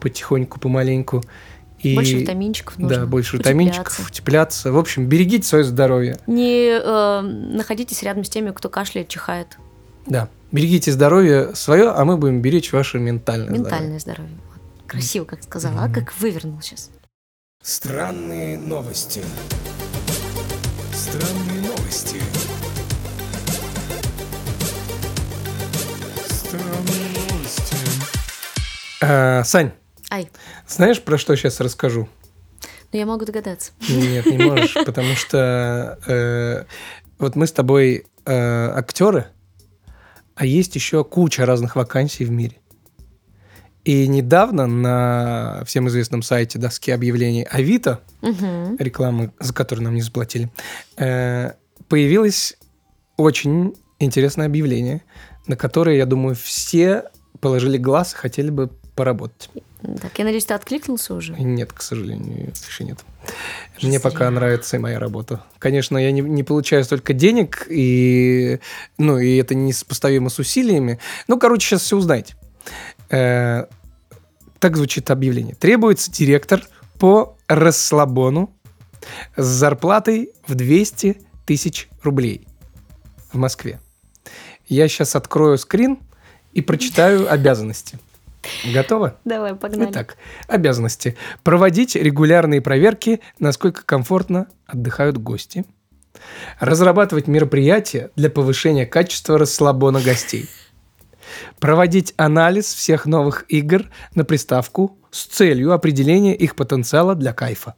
потихоньку, 0.00 0.60
помаленьку. 0.60 1.22
И, 1.86 1.94
Больше 1.94 2.16
витаминчиков 2.16 2.78
нужно. 2.78 2.98
Да, 2.98 3.06
больше 3.06 3.36
утепляться. 3.36 3.52
витаминчиков, 3.52 4.08
утепляться. 4.08 4.72
В 4.72 4.78
общем, 4.78 5.06
берегите 5.06 5.46
свое 5.46 5.62
здоровье. 5.64 6.18
Не 6.26 6.80
э, 6.82 7.20
находитесь 7.20 8.02
рядом 8.02 8.24
с 8.24 8.28
теми, 8.28 8.50
кто 8.50 8.68
кашляет, 8.68 9.08
чихает. 9.08 9.56
Да, 10.06 10.28
берегите 10.50 10.90
здоровье 10.90 11.54
свое, 11.54 11.90
а 11.90 12.04
мы 12.04 12.16
будем 12.16 12.40
беречь 12.42 12.72
ваше 12.72 12.98
ментальное, 12.98 13.46
здоровье. 13.46 13.64
Ментальное 13.64 13.98
здоровье. 14.00 14.36
Вот. 14.52 14.60
Красиво, 14.86 15.24
как 15.24 15.42
сказала. 15.42 15.84
А 15.84 15.88
как 15.88 16.12
вывернул 16.18 16.60
сейчас. 16.60 16.90
Странные 17.62 18.58
новости. 18.58 19.22
Странные 20.92 21.60
новости. 21.62 22.20
Странные 26.28 27.08
новости. 27.30 27.76
А, 29.02 29.42
Сань, 29.44 29.72
Ай, 30.10 30.30
знаешь, 30.68 31.02
про 31.02 31.18
что 31.18 31.36
сейчас 31.36 31.60
расскажу? 31.60 32.08
ну 32.92 32.98
я 32.98 33.06
могу 33.06 33.24
догадаться. 33.24 33.72
Нет, 33.88 34.26
не 34.26 34.38
можешь, 34.38 34.74
потому 34.86 35.14
что 35.14 35.98
э, 36.06 36.64
вот 37.18 37.36
мы 37.36 37.46
с 37.46 37.52
тобой 37.52 38.06
э, 38.24 38.68
актеры, 38.70 39.26
а 40.34 40.46
есть 40.46 40.74
еще 40.74 41.04
куча 41.04 41.44
разных 41.44 41.76
вакансий 41.76 42.24
в 42.24 42.30
мире. 42.30 42.56
И 43.84 44.08
недавно 44.08 44.66
на 44.66 45.62
всем 45.64 45.88
известном 45.88 46.22
сайте 46.22 46.58
доски 46.58 46.90
объявлений 46.90 47.44
Авито, 47.44 48.00
рекламы, 48.22 49.32
за 49.38 49.54
которую 49.54 49.84
нам 49.84 49.94
не 49.94 50.02
заплатили, 50.02 50.50
э, 50.96 51.52
появилось 51.88 52.56
очень 53.16 53.74
интересное 53.98 54.46
объявление, 54.46 55.02
на 55.46 55.56
которое, 55.56 55.96
я 55.96 56.06
думаю, 56.06 56.34
все 56.34 57.04
положили 57.40 57.78
глаз 57.78 58.12
и 58.12 58.16
хотели 58.16 58.50
бы 58.50 58.70
поработать. 58.96 59.50
Так, 60.00 60.18
я 60.18 60.24
надеюсь, 60.24 60.46
ты 60.46 60.54
откликнулся 60.54 61.14
уже? 61.14 61.34
Нет, 61.34 61.72
к 61.72 61.82
сожалению, 61.82 62.52
еще 62.68 62.84
нет. 62.84 63.04
Мне 63.82 63.98
Зря. 63.98 64.00
пока 64.00 64.30
нравится 64.30 64.76
и 64.76 64.80
моя 64.80 64.98
работа. 64.98 65.44
Конечно, 65.58 65.98
я 65.98 66.10
не, 66.10 66.22
не 66.22 66.42
получаю 66.42 66.82
столько 66.82 67.12
денег, 67.12 67.66
и, 67.68 68.58
ну, 68.98 69.18
и 69.18 69.36
это 69.36 69.54
несопоставимо 69.54 70.30
с 70.30 70.38
усилиями. 70.38 70.98
Ну, 71.28 71.38
короче, 71.38 71.68
сейчас 71.68 71.82
все 71.82 71.96
узнаете. 71.96 72.34
Э, 73.10 73.66
так 74.58 74.76
звучит 74.76 75.10
объявление. 75.10 75.54
Требуется 75.54 76.10
директор 76.10 76.64
по 76.98 77.36
расслабону 77.46 78.52
с 79.36 79.44
зарплатой 79.44 80.32
в 80.48 80.54
200 80.54 81.20
тысяч 81.44 81.88
рублей 82.02 82.48
в 83.32 83.36
Москве. 83.36 83.78
Я 84.66 84.88
сейчас 84.88 85.14
открою 85.14 85.58
скрин 85.58 85.98
и 86.52 86.62
прочитаю 86.62 87.30
обязанности. 87.32 87.98
Готово? 88.72 89.16
Давай, 89.24 89.54
погнали. 89.54 89.90
Итак, 89.90 90.16
обязанности. 90.48 91.16
Проводить 91.42 91.96
регулярные 91.96 92.60
проверки, 92.60 93.20
насколько 93.38 93.84
комфортно 93.84 94.48
отдыхают 94.66 95.18
гости. 95.18 95.64
Разрабатывать 96.60 97.26
мероприятия 97.26 98.10
для 98.16 98.30
повышения 98.30 98.86
качества 98.86 99.38
расслабона 99.38 100.00
гостей. 100.00 100.48
Проводить 101.58 102.14
анализ 102.16 102.72
всех 102.72 103.06
новых 103.06 103.44
игр 103.48 103.84
на 104.14 104.24
приставку 104.24 104.98
с 105.10 105.26
целью 105.26 105.72
определения 105.72 106.34
их 106.34 106.56
потенциала 106.56 107.14
для 107.14 107.32
кайфа. 107.32 107.74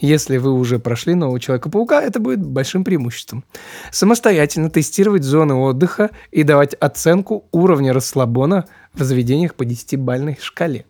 Если 0.00 0.36
вы 0.36 0.52
уже 0.52 0.78
прошли 0.78 1.14
нового 1.14 1.40
Человека-паука, 1.40 2.00
это 2.00 2.20
будет 2.20 2.44
большим 2.44 2.84
преимуществом. 2.84 3.44
Самостоятельно 3.90 4.70
тестировать 4.70 5.24
зоны 5.24 5.54
отдыха 5.54 6.10
и 6.30 6.44
давать 6.44 6.74
оценку 6.74 7.48
уровня 7.50 7.92
расслабона 7.92 8.66
в 8.92 9.02
заведениях 9.02 9.54
по 9.54 9.64
10-бальной 9.64 10.38
шкале. 10.40 10.86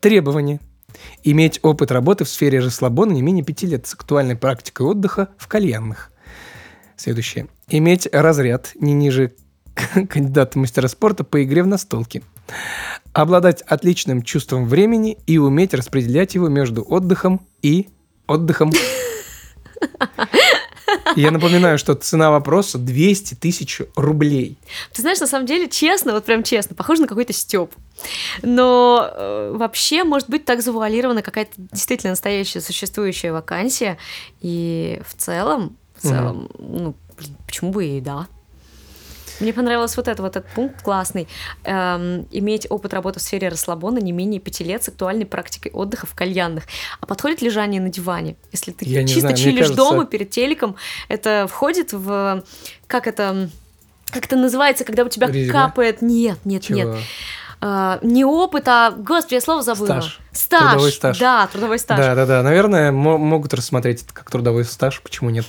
Требования. 0.00 0.60
Иметь 1.22 1.60
опыт 1.62 1.92
работы 1.92 2.24
в 2.24 2.28
сфере 2.28 2.60
расслабона 2.60 3.12
не 3.12 3.22
менее 3.22 3.44
5 3.44 3.62
лет 3.64 3.86
с 3.86 3.94
актуальной 3.94 4.36
практикой 4.36 4.86
отдыха 4.86 5.28
в 5.36 5.46
кальянных. 5.46 6.10
Следующее. 6.96 7.48
Иметь 7.68 8.08
разряд 8.10 8.72
не 8.74 8.92
ниже 8.92 9.34
кандидата 10.08 10.52
в 10.52 10.56
мастера 10.56 10.88
спорта 10.88 11.24
по 11.24 11.42
игре 11.42 11.62
в 11.62 11.66
настолки. 11.66 12.22
Обладать 13.12 13.62
отличным 13.62 14.22
чувством 14.22 14.66
времени 14.66 15.18
и 15.26 15.38
уметь 15.38 15.74
распределять 15.74 16.34
его 16.34 16.48
между 16.48 16.82
отдыхом 16.82 17.46
и 17.62 17.88
отдыхом. 18.26 18.72
Я 21.16 21.30
напоминаю, 21.30 21.78
что 21.78 21.94
цена 21.94 22.30
вопроса 22.30 22.78
200 22.78 23.34
тысяч 23.34 23.80
рублей. 23.96 24.58
Ты 24.92 25.02
знаешь, 25.02 25.20
на 25.20 25.26
самом 25.26 25.46
деле, 25.46 25.68
честно, 25.68 26.12
вот 26.12 26.24
прям 26.24 26.42
честно, 26.42 26.74
похоже 26.74 27.02
на 27.02 27.08
какой-то 27.08 27.32
стёб. 27.32 27.74
Но 28.42 29.10
э, 29.10 29.52
вообще, 29.54 30.04
может 30.04 30.28
быть, 30.30 30.44
так 30.44 30.62
завуалирована 30.62 31.22
какая-то 31.22 31.52
действительно 31.56 32.12
настоящая 32.12 32.60
существующая 32.60 33.32
вакансия. 33.32 33.98
И 34.40 35.00
в 35.06 35.14
целом, 35.20 35.76
в 35.96 36.02
целом, 36.02 36.48
ну, 36.58 36.94
блин, 37.18 37.36
почему 37.46 37.70
бы 37.70 37.86
и 37.86 38.00
да. 38.00 38.28
Мне 39.40 39.52
понравился 39.52 39.96
вот 39.96 40.08
этот 40.08 40.20
вот 40.20 40.36
этот 40.36 40.50
пункт 40.52 40.82
классный. 40.82 41.28
Эм, 41.64 42.26
иметь 42.30 42.66
опыт 42.70 42.92
работы 42.94 43.20
в 43.20 43.22
сфере 43.22 43.48
расслабона 43.48 43.98
не 43.98 44.12
менее 44.12 44.40
пяти 44.40 44.64
лет 44.64 44.82
с 44.82 44.88
актуальной 44.88 45.26
практикой 45.26 45.70
отдыха 45.72 46.06
в 46.06 46.14
кальянных. 46.14 46.64
А 47.00 47.06
подходит 47.06 47.42
лежание 47.42 47.80
на 47.80 47.88
диване? 47.88 48.36
Если 48.52 48.72
ты 48.72 48.84
Я 48.84 49.02
чисто 49.04 49.20
знаю, 49.20 49.36
чилишь 49.36 49.58
кажется- 49.68 49.76
дома 49.76 50.04
перед 50.06 50.30
телеком, 50.30 50.76
это 51.08 51.46
входит 51.48 51.92
в... 51.92 52.42
Как 52.86 53.06
это... 53.06 53.48
Как 54.10 54.24
это 54.24 54.36
называется, 54.36 54.84
когда 54.84 55.04
у 55.04 55.08
тебя 55.08 55.26
Резюме? 55.26 55.52
капает... 55.52 56.00
Нет, 56.02 56.38
нет, 56.44 56.70
нет. 56.70 56.86
Чего? 56.86 56.96
А, 57.60 57.98
не 58.02 58.24
опыт, 58.24 58.66
а... 58.68 58.90
Господи, 58.92 59.34
я 59.34 59.40
слово 59.40 59.62
забыла. 59.62 59.86
Стаж. 60.00 60.20
Стаж. 60.32 60.70
Трудовой 60.70 60.92
стаж. 60.92 61.18
Да, 61.18 61.46
трудовой 61.48 61.78
стаж. 61.78 61.98
Да, 61.98 62.14
да, 62.14 62.24
да. 62.26 62.42
Наверное, 62.42 62.92
мо- 62.92 63.18
могут 63.18 63.52
рассмотреть 63.52 64.02
это 64.04 64.12
как 64.14 64.30
трудовой 64.30 64.64
стаж. 64.64 65.00
Почему 65.02 65.30
нет? 65.30 65.44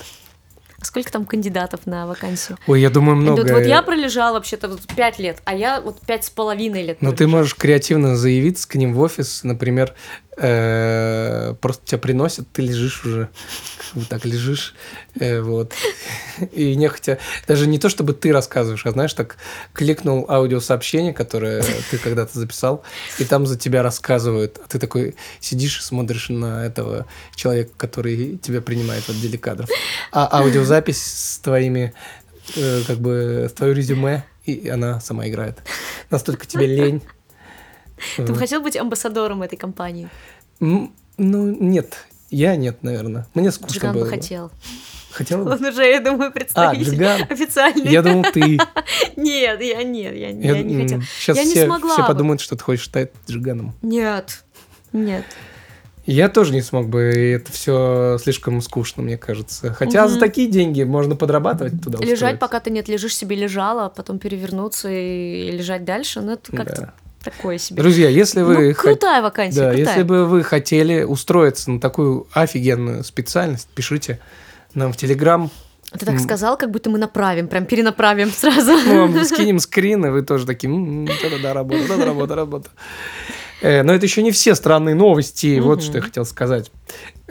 Сколько 0.82 1.12
там 1.12 1.26
кандидатов 1.26 1.80
на 1.86 2.06
вакансию? 2.06 2.58
Ой, 2.66 2.80
я 2.80 2.88
думаю, 2.90 3.16
И 3.16 3.20
много. 3.20 3.42
Вот, 3.42 3.50
вот 3.50 3.62
я 3.64 3.82
пролежала 3.82 4.34
вообще-то 4.34 4.78
пять 4.96 5.18
лет, 5.18 5.40
а 5.44 5.54
я 5.54 5.80
вот 5.80 6.00
пять 6.00 6.24
с 6.24 6.30
половиной 6.30 6.82
лет. 6.82 7.02
Но 7.02 7.08
Ну, 7.10 7.12
ты 7.12 7.18
пролежала. 7.18 7.38
можешь 7.40 7.54
креативно 7.54 8.16
заявиться 8.16 8.66
к 8.68 8.74
ним 8.76 8.94
в 8.94 9.00
офис, 9.00 9.44
например, 9.44 9.94
э, 10.29 10.29
просто 10.40 11.84
тебя 11.84 11.98
приносят, 11.98 12.50
ты 12.50 12.62
лежишь 12.62 13.04
уже, 13.04 13.28
вот 13.94 14.08
так 14.08 14.24
лежишь, 14.24 14.74
э, 15.18 15.40
вот, 15.40 15.74
и 16.52 16.74
нехотя, 16.76 17.18
даже 17.46 17.66
не 17.66 17.78
то, 17.78 17.90
чтобы 17.90 18.14
ты 18.14 18.32
рассказываешь, 18.32 18.86
а 18.86 18.92
знаешь, 18.92 19.12
так 19.12 19.36
кликнул 19.74 20.24
аудиосообщение, 20.28 21.12
которое 21.12 21.62
ты 21.90 21.98
когда-то 21.98 22.38
записал, 22.38 22.82
и 23.18 23.24
там 23.24 23.46
за 23.46 23.58
тебя 23.58 23.82
рассказывают, 23.82 24.58
а 24.64 24.68
ты 24.68 24.78
такой 24.78 25.14
сидишь 25.40 25.78
и 25.78 25.82
смотришь 25.82 26.30
на 26.30 26.64
этого 26.64 27.06
человека, 27.34 27.72
который 27.76 28.38
тебя 28.38 28.62
принимает 28.62 29.02
в 29.04 29.10
отделе 29.10 29.36
кадров, 29.36 29.68
а 30.10 30.40
аудиозапись 30.40 31.02
с 31.02 31.38
твоими, 31.40 31.92
э, 32.56 32.82
как 32.86 32.98
бы, 32.98 33.46
с 33.50 33.52
твое 33.52 33.74
резюме, 33.74 34.24
и 34.44 34.68
она 34.68 35.00
сама 35.00 35.28
играет. 35.28 35.58
Настолько 36.08 36.46
тебе 36.46 36.66
лень. 36.66 37.02
Ты 38.16 38.24
бы 38.24 38.34
хотел 38.36 38.60
быть 38.62 38.76
амбассадором 38.76 39.42
этой 39.42 39.56
компании? 39.56 40.08
Ну, 40.60 40.90
нет. 41.18 41.96
Я 42.30 42.56
нет, 42.56 42.82
наверное. 42.82 43.26
Мне 43.34 43.50
скучно 43.50 43.74
Джиган 43.78 43.94
было. 43.94 44.04
бы 44.04 44.10
хотел. 44.10 44.50
Хотел 45.10 45.44
бы? 45.44 45.50
Он 45.52 45.64
уже, 45.64 45.82
я 45.84 46.00
думаю, 46.00 46.28
А, 46.28 46.30
представитель 46.30 46.84
Джиган. 46.92 47.22
официальный. 47.28 47.90
Я 47.90 48.02
думал, 48.02 48.24
ты. 48.32 48.40
Нет, 49.16 49.60
я 49.60 49.82
нет, 49.82 50.14
я, 50.14 50.28
я 50.28 50.62
не 50.62 50.82
хотела. 50.82 51.02
Сейчас 51.18 51.36
Я 51.36 51.44
не 51.44 51.50
все, 51.50 51.66
смогла 51.66 51.92
все 51.94 52.02
бы. 52.02 52.08
подумают, 52.08 52.40
что 52.40 52.54
ты 52.56 52.62
хочешь 52.62 52.84
стать 52.86 53.10
Джиганом. 53.28 53.74
Нет, 53.82 54.44
нет. 54.92 55.24
Я 56.06 56.28
тоже 56.28 56.52
не 56.54 56.62
смог 56.62 56.88
бы, 56.88 57.00
это 57.00 57.52
все 57.52 58.18
слишком 58.22 58.60
скучно, 58.62 59.02
мне 59.02 59.18
кажется. 59.18 59.72
Хотя 59.74 60.04
Мгм. 60.04 60.14
за 60.14 60.20
такие 60.20 60.48
деньги 60.48 60.82
можно 60.84 61.14
подрабатывать 61.16 61.82
туда. 61.82 61.98
Лежать, 61.98 62.12
устроиться. 62.14 62.38
пока 62.38 62.60
ты 62.60 62.70
нет, 62.70 62.88
лежишь 62.88 63.14
себе 63.16 63.36
лежала, 63.36 63.86
а 63.86 63.88
потом 63.90 64.18
перевернуться 64.20 64.88
и 64.88 65.50
лежать 65.50 65.84
дальше, 65.84 66.20
ну 66.20 66.32
это 66.32 66.50
как-то 66.56 66.80
Да. 66.82 66.94
Такое 67.22 67.58
себе. 67.58 67.82
Друзья, 67.82 68.08
если 68.08 68.42
вы... 68.42 68.68
ну, 68.68 68.74
крутая 68.74 69.22
вакансия, 69.22 69.60
Да, 69.60 69.66
крутая. 69.72 69.86
если 69.86 70.02
бы 70.02 70.26
вы 70.26 70.42
хотели 70.42 71.02
устроиться 71.02 71.70
на 71.70 71.80
такую 71.80 72.26
офигенную 72.32 73.04
специальность, 73.04 73.68
пишите 73.74 74.18
нам 74.74 74.92
в 74.92 74.96
Телеграм. 74.96 75.50
Ты 75.98 76.06
так 76.06 76.20
сказал, 76.20 76.56
как 76.56 76.70
будто 76.70 76.88
мы 76.88 76.98
направим, 76.98 77.48
прям 77.48 77.64
перенаправим 77.66 78.30
сразу. 78.30 78.72
Мы 78.72 79.00
вам 79.08 79.24
скинем 79.24 79.58
скрин, 79.58 80.06
и 80.06 80.10
вы 80.10 80.22
тоже 80.22 80.46
такие, 80.46 80.72
«М, 80.72 81.06
да-да-да, 81.06 81.52
работа, 81.52 81.88
да-да, 81.88 82.04
работа, 82.04 82.34
работа. 82.36 82.70
Э, 83.60 83.82
Но 83.82 83.92
это 83.92 84.06
еще 84.06 84.22
не 84.22 84.30
все 84.30 84.54
странные 84.54 84.94
новости. 84.94 85.58
Вот 85.58 85.82
что 85.82 85.98
я 85.98 86.02
хотел 86.02 86.24
сказать. 86.24 86.70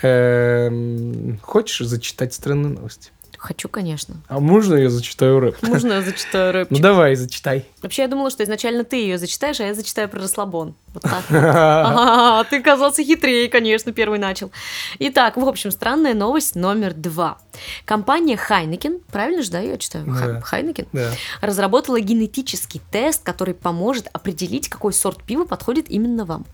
Эм, 0.02 1.40
Хочешь 1.42 1.88
зачитать 1.88 2.34
странные 2.34 2.74
новости? 2.74 3.12
Хочу, 3.40 3.70
конечно. 3.70 4.18
А 4.28 4.42
можно 4.42 4.76
я 4.76 4.90
зачитаю 4.90 5.40
рэп? 5.40 5.56
Можно 5.62 5.94
я 5.94 6.02
зачитаю 6.06 6.52
рэпчик? 6.52 6.72
Ну 6.72 6.84
давай, 6.84 7.16
зачитай. 7.16 7.66
Вообще, 7.82 8.02
я 8.02 8.08
думала, 8.10 8.30
что 8.30 8.44
изначально 8.44 8.84
ты 8.84 8.98
ее 8.98 9.18
зачитаешь, 9.18 9.62
а 9.62 9.64
я 9.64 9.74
зачитаю 9.74 10.10
про 10.10 10.20
расслабон. 10.20 10.76
Вот 10.94 11.04
так. 11.04 11.24
А, 11.32 12.44
ты 12.44 12.62
казался 12.62 13.02
хитрее, 13.04 13.48
конечно, 13.48 13.94
первый 13.94 14.20
начал. 14.20 14.52
Итак, 15.00 15.38
в 15.38 15.48
общем, 15.48 15.72
странная 15.72 16.14
новость 16.14 16.56
номер 16.56 16.94
два. 16.94 17.38
Компания 17.86 18.38
Heineken, 18.50 19.02
правильно 19.10 19.42
же, 19.42 19.52
да, 19.52 19.60
я 19.60 19.78
читаю? 19.78 20.06
Да. 20.06 20.42
Heineken? 20.52 20.88
Да. 20.92 21.12
Разработала 21.40 22.00
генетический 22.02 22.82
тест, 22.92 23.24
который 23.24 23.54
поможет 23.54 24.08
определить, 24.12 24.68
какой 24.68 24.92
сорт 24.92 25.24
пива 25.24 25.46
подходит 25.46 25.90
именно 25.90 26.26
вам. 26.26 26.46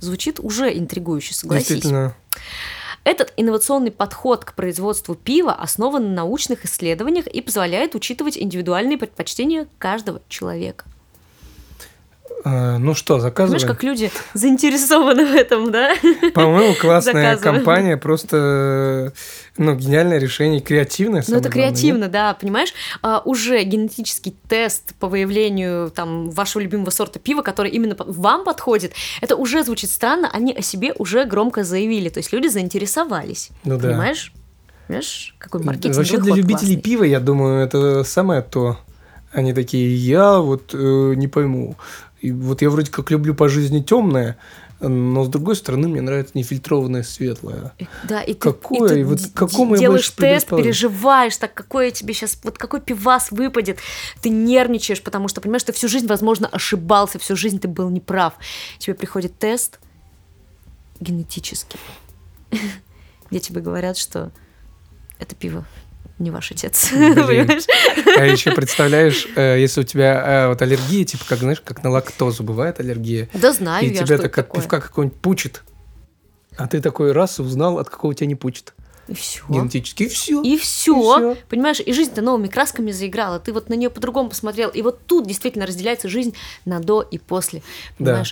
Звучит 0.00 0.38
уже 0.38 0.76
интригующе, 0.76 1.34
согласись. 1.34 1.68
Действительно. 1.68 2.14
Этот 3.02 3.32
инновационный 3.36 3.90
подход 3.90 4.44
к 4.44 4.54
производству 4.54 5.14
пива 5.14 5.54
основан 5.54 6.08
на 6.08 6.16
научных 6.16 6.64
исследованиях 6.64 7.26
и 7.26 7.40
позволяет 7.40 7.94
учитывать 7.94 8.36
индивидуальные 8.36 8.98
предпочтения 8.98 9.68
каждого 9.78 10.20
человека. 10.28 10.84
Э, 12.44 12.78
Ну 12.78 12.94
что, 12.94 13.14
Понимаешь, 13.14 13.22
заказываем? 13.22 13.66
как 13.68 13.82
люди 13.82 14.10
заинтересованы 14.34 15.26
в 15.26 15.34
этом, 15.34 15.70
да? 15.70 15.92
По-моему, 16.34 16.74
классная 16.74 17.36
компания, 17.36 17.96
просто 17.96 19.12
ну, 19.56 19.74
гениальное 19.74 20.18
решение, 20.18 20.60
креативное. 20.60 21.22
Ну, 21.26 21.36
это 21.36 21.48
креативно, 21.50 22.08
да, 22.08 22.34
понимаешь? 22.34 22.72
А, 23.02 23.20
уже 23.24 23.62
генетический 23.62 24.34
тест 24.48 24.94
по 24.98 25.06
выявлению 25.08 25.90
там 25.90 26.30
вашего 26.30 26.62
любимого 26.62 26.90
сорта 26.90 27.18
пива, 27.18 27.42
который 27.42 27.70
именно 27.70 27.94
вам 27.98 28.44
подходит, 28.44 28.92
это 29.20 29.36
уже 29.36 29.62
звучит 29.64 29.90
странно, 29.90 30.30
они 30.32 30.52
о 30.52 30.62
себе 30.62 30.94
уже 30.98 31.24
громко 31.24 31.64
заявили, 31.64 32.08
то 32.08 32.18
есть 32.18 32.32
люди 32.32 32.46
заинтересовались, 32.48 33.50
Ну 33.64 33.76
да. 33.78 33.88
понимаешь? 33.88 34.32
Понимаешь, 34.86 35.34
какой 35.38 35.60
нет? 35.60 35.66
маркетинг 35.66 35.96
Вообще 35.96 36.18
для 36.18 36.34
любителей 36.34 36.76
пива, 36.76 37.04
я 37.04 37.20
думаю, 37.20 37.62
это 37.64 38.02
самое 38.04 38.42
то. 38.42 38.78
Они 39.32 39.52
такие, 39.52 39.94
я 39.94 40.38
вот 40.38 40.74
э, 40.74 41.12
не 41.16 41.28
пойму. 41.28 41.76
И 42.20 42.32
вот 42.32 42.62
я 42.62 42.70
вроде 42.70 42.90
как 42.90 43.10
люблю 43.10 43.34
по 43.34 43.48
жизни 43.48 43.80
темное, 43.80 44.36
но 44.80 45.24
с 45.24 45.28
другой 45.28 45.56
стороны 45.56 45.88
мне 45.88 46.00
нравится 46.00 46.32
нефильтрованное 46.34 47.02
светлое. 47.02 47.72
Да, 48.04 48.22
и 48.22 48.34
ты, 48.34 48.40
Какое? 48.40 48.90
и 48.90 48.94
ты 48.94 49.00
И 49.00 49.04
вот 49.04 49.20
какому 49.34 49.74
я 49.74 49.80
делаешь 49.80 50.12
больше 50.14 50.16
тест, 50.16 50.48
переживаешь, 50.48 51.36
так 51.36 51.54
какой 51.54 51.90
тебе 51.90 52.14
сейчас, 52.14 52.38
вот 52.42 52.58
какой 52.58 52.80
пивас 52.80 53.30
выпадет, 53.30 53.78
ты 54.22 54.30
нервничаешь, 54.30 55.02
потому 55.02 55.28
что 55.28 55.40
понимаешь, 55.40 55.64
ты 55.64 55.72
всю 55.72 55.88
жизнь, 55.88 56.06
возможно, 56.06 56.46
ошибался, 56.46 57.18
всю 57.18 57.36
жизнь 57.36 57.58
ты 57.58 57.68
был 57.68 57.90
неправ. 57.90 58.34
Тебе 58.78 58.94
приходит 58.94 59.38
тест 59.38 59.78
генетический, 60.98 61.80
где 63.30 63.40
тебе 63.40 63.60
говорят, 63.60 63.96
что 63.96 64.30
это 65.18 65.34
пиво 65.34 65.66
не 66.20 66.30
ваш 66.30 66.52
отец, 66.52 66.90
понимаешь? 66.90 67.64
А 68.18 68.24
еще 68.24 68.52
представляешь, 68.52 69.26
э, 69.34 69.58
если 69.58 69.80
у 69.80 69.84
тебя 69.84 70.44
э, 70.44 70.48
вот 70.48 70.62
аллергия, 70.62 71.04
типа 71.04 71.24
как, 71.28 71.40
знаешь, 71.40 71.60
как 71.60 71.82
на 71.82 71.90
лактозу 71.90 72.44
бывает 72.44 72.78
аллергия, 72.78 73.28
Да 73.32 73.52
знаю 73.52 73.86
и 73.86 73.94
тебя 73.94 74.18
так 74.18 74.36
от 74.38 74.52
пивка 74.52 74.80
какой-нибудь 74.80 75.18
пучит, 75.18 75.62
а 76.56 76.68
ты 76.68 76.80
такой 76.80 77.12
раз 77.12 77.40
узнал, 77.40 77.78
от 77.78 77.88
какого 77.88 78.14
тебя 78.14 78.26
не 78.26 78.34
пучит. 78.34 78.74
И 79.08 79.14
все. 79.14 79.42
Генетически, 79.48 80.04
и 80.04 80.08
все. 80.08 80.42
И 80.42 80.56
все, 80.56 81.36
понимаешь, 81.48 81.80
и 81.80 81.92
жизнь-то 81.92 82.22
новыми 82.22 82.46
красками 82.46 82.92
заиграла, 82.92 83.40
ты 83.40 83.52
вот 83.52 83.68
на 83.68 83.74
нее 83.74 83.90
по-другому 83.90 84.28
посмотрел, 84.28 84.70
и 84.70 84.82
вот 84.82 85.04
тут 85.06 85.26
действительно 85.26 85.66
разделяется 85.66 86.08
жизнь 86.08 86.34
на 86.64 86.78
до 86.78 87.02
и 87.02 87.18
после, 87.18 87.62
Да. 87.98 88.22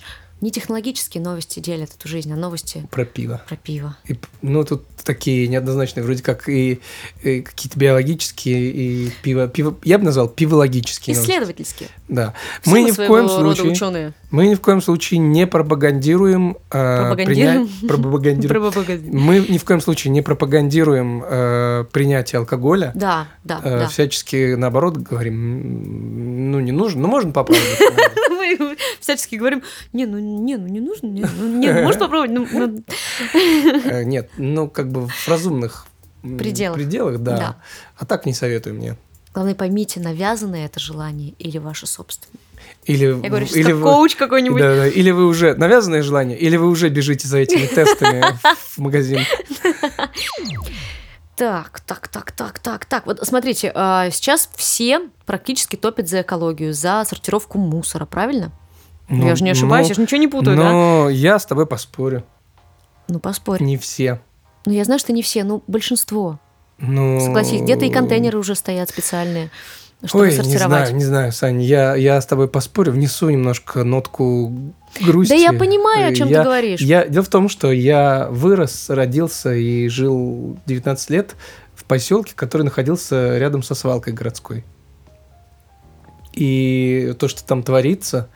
Не 0.41 0.51
технологические 0.53 1.23
новости 1.23 1.59
делят 1.59 1.91
эту 1.99 2.07
жизнь, 2.07 2.33
а 2.33 2.37
новости 2.37 2.87
Про 2.93 3.05
пиво. 3.05 3.43
про 3.49 3.57
пиво. 3.57 3.97
И, 4.07 4.17
ну, 4.41 4.65
тут 4.65 4.85
такие 5.05 5.49
неоднозначные, 5.49 6.05
вроде 6.05 6.23
как 6.23 6.49
и, 6.49 6.81
и 7.25 7.41
какие-то 7.41 7.79
биологические, 7.79 8.71
и 8.71 9.11
пиво, 9.23 9.49
пиво, 9.49 9.75
я 9.83 9.99
бы 9.99 10.05
назвал 10.05 10.29
пивологические. 10.29 11.15
новости. 11.17 11.31
Исследовательские. 11.33 11.89
Да. 12.09 12.35
Все 12.63 12.71
Мы 12.71 12.83
ни 12.83 12.91
в 12.93 12.97
коем 12.97 13.29
случае, 13.29 13.73
ученые. 13.73 14.13
мы 14.31 14.47
ни 14.47 14.55
в 14.55 14.61
коем 14.61 14.81
случае 14.81 15.19
не 15.19 15.47
пропагандируем, 15.47 16.57
э, 16.71 16.99
Пропагандируем? 17.09 17.67
принять- 17.69 17.89
пропагандируем. 17.89 19.21
Мы 19.25 19.39
ни 19.49 19.59
в 19.59 19.65
коем 19.65 19.81
случае 19.81 20.13
не 20.13 20.23
пропагандируем 20.23 21.25
э, 21.27 21.85
принятие 21.91 22.39
алкоголя. 22.39 22.93
Да, 22.95 23.29
да, 23.45 23.61
Э, 23.65 23.79
да. 23.81 23.89
Всячески 23.89 24.55
наоборот 24.55 24.99
говорим, 24.99 26.51
ну 26.53 26.61
не 26.61 26.73
нужно, 26.73 27.03
ну 27.03 27.09
можно 27.09 27.33
попробовать. 27.33 27.67
всячески 29.01 29.37
говорим, 29.37 29.63
не, 29.93 30.07
ну 30.07 30.19
не, 30.19 30.57
ну 30.57 30.67
не 30.67 30.81
нужно, 30.81 31.07
не, 31.09 31.25
ну, 31.39 31.59
не, 31.59 31.73
можешь 31.73 31.99
попробовать, 32.01 32.31
ну, 32.31 32.47
ну». 32.51 32.83
Э, 33.85 34.05
Нет, 34.05 34.31
ну 34.37 34.69
как 34.69 34.91
бы 34.91 35.09
в 35.09 35.29
разумных 35.29 35.87
Пределах. 36.23 36.77
пределах, 36.77 37.19
да. 37.19 37.37
Да. 37.37 37.57
А 37.97 38.05
так 38.07 38.27
не 38.27 38.35
советую 38.35 38.75
мне. 38.77 38.97
Главное, 39.35 39.55
поймите, 39.55 40.01
навязанное 40.01 40.67
это 40.67 40.81
желание 40.81 41.35
или 41.39 41.59
ваше 41.59 41.87
собственное. 41.87 42.41
Или, 42.85 43.07
Я 43.23 43.29
говорю, 43.29 43.47
или 43.47 43.63
что 43.63 43.75
вы- 43.77 43.83
коуч 43.85 44.17
какой-нибудь. 44.17 44.61
Да, 44.61 44.75
да, 44.75 44.89
или 44.89 45.11
вы 45.11 45.27
уже 45.27 45.55
навязанное 45.55 46.03
желание, 46.03 46.37
или 46.39 46.57
вы 46.57 46.67
уже 46.69 46.89
бежите 46.89 47.29
за 47.29 47.39
этими 47.39 47.67
тестами 47.75 48.25
в 48.75 48.79
магазин. 48.79 49.21
Так, 51.39 51.79
так, 51.87 52.09
так, 52.09 52.33
так, 52.33 52.59
так, 52.59 52.85
так. 52.85 53.07
Вот 53.07 53.21
смотрите, 53.23 53.71
а, 53.73 54.11
сейчас 54.11 54.51
все 54.57 55.09
практически 55.25 55.77
топят 55.77 56.09
за 56.09 56.23
экологию, 56.23 56.75
за 56.75 57.05
сортировку 57.07 57.59
мусора, 57.59 58.07
правильно? 58.07 58.51
Ну, 59.09 59.25
я 59.25 59.37
же 59.37 59.45
не 59.45 59.51
ошибаюсь, 59.51 59.89
я 59.89 59.95
же 59.95 60.01
ничего 60.03 60.19
не 60.19 60.27
путаю, 60.27 60.57
да? 60.57 60.73
Но 60.73 61.09
я 61.09 61.39
с 61.39 61.47
тобой 61.47 61.67
поспорю. 61.67 62.25
Ну, 63.07 63.21
поспорь. 63.21 63.63
Не 63.63 63.79
все. 63.79 64.21
Ну, 64.67 64.73
я 64.73 64.83
знаю, 64.83 64.99
что 64.99 65.13
не 65.13 65.23
все, 65.23 65.45
ну, 65.45 65.63
большинство. 65.69 66.41
Ну, 66.79 67.21
Согласись, 67.21 67.63
где-то 67.63 67.85
и 67.85 67.91
контейнеры 67.91 68.37
уже 68.37 68.57
стоят 68.57 68.91
специальные, 68.91 69.51
чтобы 70.05 70.25
Ой, 70.25 70.39
не 70.39 70.57
знаю, 70.59 70.95
не 70.95 71.05
знаю, 71.05 71.33
Сань, 71.33 71.61
я, 71.61 71.97
я 71.97 72.21
с 72.21 72.27
тобой 72.27 72.47
поспорю, 72.49 72.93
внесу 72.93 73.29
немножко 73.31 73.83
нотку 73.83 74.73
грусти. 75.01 75.31
Да 75.31 75.35
я 75.35 75.53
понимаю, 75.53 76.13
о 76.13 76.15
чем 76.15 76.29
Я- 76.29 76.39
ты 76.39 76.45
говоришь. 76.45 76.81
Я, 76.81 77.07
дело 77.09 77.25
в 77.25 77.29
том, 77.29 77.49
что 77.49 77.73
я 77.73 78.29
вырос, 78.31 78.91
родился 78.91 79.53
и 79.55 79.89
жил 79.89 80.57
19 80.67 81.11
лет 81.11 81.35
в 81.75 81.85
поселке, 81.85 82.33
который 82.37 82.63
находился 82.63 83.39
рядом 83.39 83.65
со 83.65 83.75
свалкой 83.75 84.13
городской. 84.13 84.65
И 86.33 87.15
то, 87.19 87.27
что 87.27 87.45
там 87.45 87.65
творится, 87.65 88.29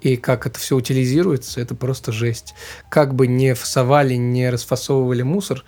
и 0.00 0.16
как 0.16 0.48
это 0.48 0.58
все 0.58 0.74
утилизируется, 0.74 1.60
это 1.60 1.76
просто 1.76 2.10
жесть. 2.10 2.54
Как 2.88 3.14
бы 3.14 3.28
не 3.28 3.54
фасовали, 3.54 4.14
не 4.14 4.50
расфасовывали 4.50 5.22
мусор, 5.22 5.64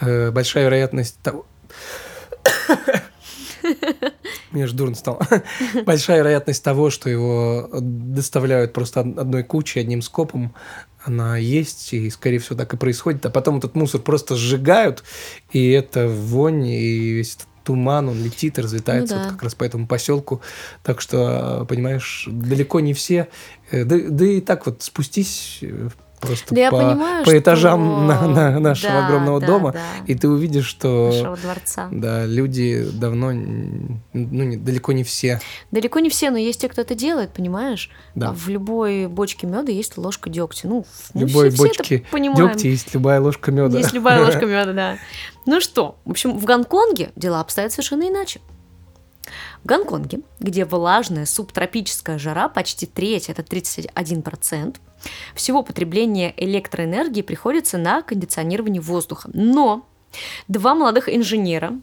э, 0.00 0.32
большая 0.32 0.64
вероятность 0.64 1.20
того... 1.22 1.46
Мне 4.52 4.66
же 4.66 4.74
дурно 4.74 4.94
стало. 4.96 5.20
Большая 5.86 6.18
вероятность 6.18 6.62
того, 6.64 6.90
что 6.90 7.08
его 7.08 7.68
доставляют 7.80 8.72
просто 8.72 9.00
од- 9.00 9.18
одной 9.18 9.44
кучей, 9.44 9.80
одним 9.80 10.02
скопом, 10.02 10.54
она 11.04 11.36
есть, 11.36 11.92
и, 11.94 12.10
скорее 12.10 12.38
всего, 12.40 12.56
так 12.56 12.74
и 12.74 12.76
происходит. 12.76 13.24
А 13.26 13.30
потом 13.30 13.58
этот 13.58 13.74
мусор 13.74 14.00
просто 14.00 14.34
сжигают, 14.36 15.04
и 15.52 15.70
это 15.70 16.08
вонь, 16.08 16.66
и 16.66 17.12
весь 17.14 17.36
этот 17.36 17.46
туман, 17.64 18.08
он 18.08 18.22
летит 18.24 18.58
и 18.58 18.62
разлетается 18.62 19.14
Ну 19.14 19.20
да. 19.20 19.24
вот 19.26 19.32
как 19.34 19.42
раз 19.44 19.54
по 19.54 19.64
этому 19.64 19.86
поселку. 19.86 20.40
Так 20.82 21.00
что, 21.00 21.64
понимаешь, 21.68 22.26
далеко 22.30 22.80
не 22.80 22.92
все. 22.94 23.28
Э, 23.70 23.84
Да, 23.84 23.96
да 24.08 24.24
и 24.26 24.40
так 24.40 24.66
вот 24.66 24.82
спустись 24.82 25.58
э, 25.62 25.88
просто 26.20 26.54
Да 26.54 26.70
по, 26.70 26.76
понимаю, 26.78 27.24
по 27.24 27.38
этажам 27.38 27.80
что- 27.80 28.02
на- 28.26 28.28
на 28.52 28.60
нашего 28.60 28.92
Да, 28.92 29.06
огромного 29.06 29.40
да, 29.40 29.46
дома, 29.46 29.72
да. 29.72 29.80
и 30.06 30.14
ты 30.14 30.28
увидишь, 30.28 30.66
что 30.66 31.06
Нашего 31.12 31.36
дворца. 31.36 31.88
да, 31.90 32.26
люди 32.26 32.86
давно, 32.92 33.32
ну, 33.32 34.00
не, 34.12 34.56
далеко 34.56 34.92
не 34.92 35.02
все. 35.04 35.40
Далеко 35.70 35.98
не 36.00 36.10
все, 36.10 36.30
но 36.30 36.36
есть 36.38 36.60
те, 36.60 36.68
кто 36.68 36.82
это 36.82 36.94
делает, 36.94 37.32
понимаешь? 37.32 37.90
Да. 38.14 38.32
В 38.32 38.48
любой 38.48 39.06
бочке 39.06 39.46
меда 39.46 39.72
есть 39.72 39.96
ложка 39.98 40.30
дегтя. 40.30 40.68
Ну, 40.68 40.84
В 41.14 41.18
любой 41.18 41.48
все- 41.50 41.56
все 41.56 41.66
бочке 41.66 42.04
понимаем. 42.10 42.48
дегтя 42.48 42.68
есть 42.68 42.92
любая 42.94 43.20
ложка 43.20 43.50
меда. 43.50 43.78
Есть 43.78 43.92
любая 43.92 44.24
ложка 44.24 44.44
меда, 44.46 44.72
да. 44.72 44.98
Ну 45.46 45.60
что, 45.60 45.96
в 46.04 46.10
общем, 46.10 46.38
в 46.38 46.44
Гонконге 46.44 47.10
дела 47.16 47.40
обстоят 47.40 47.72
совершенно 47.72 48.08
иначе. 48.08 48.40
В 49.62 49.66
Гонконге, 49.66 50.20
где 50.38 50.64
влажная 50.64 51.26
субтропическая 51.26 52.18
жара 52.18 52.48
почти 52.48 52.86
треть, 52.86 53.28
это 53.28 53.42
31%, 53.42 54.76
всего 55.34 55.62
потребления 55.62 56.32
электроэнергии 56.36 57.22
приходится 57.22 57.78
на 57.78 58.02
кондиционирование 58.02 58.80
воздуха. 58.80 59.30
Но 59.32 59.86
два 60.48 60.74
молодых 60.74 61.08
инженера, 61.14 61.78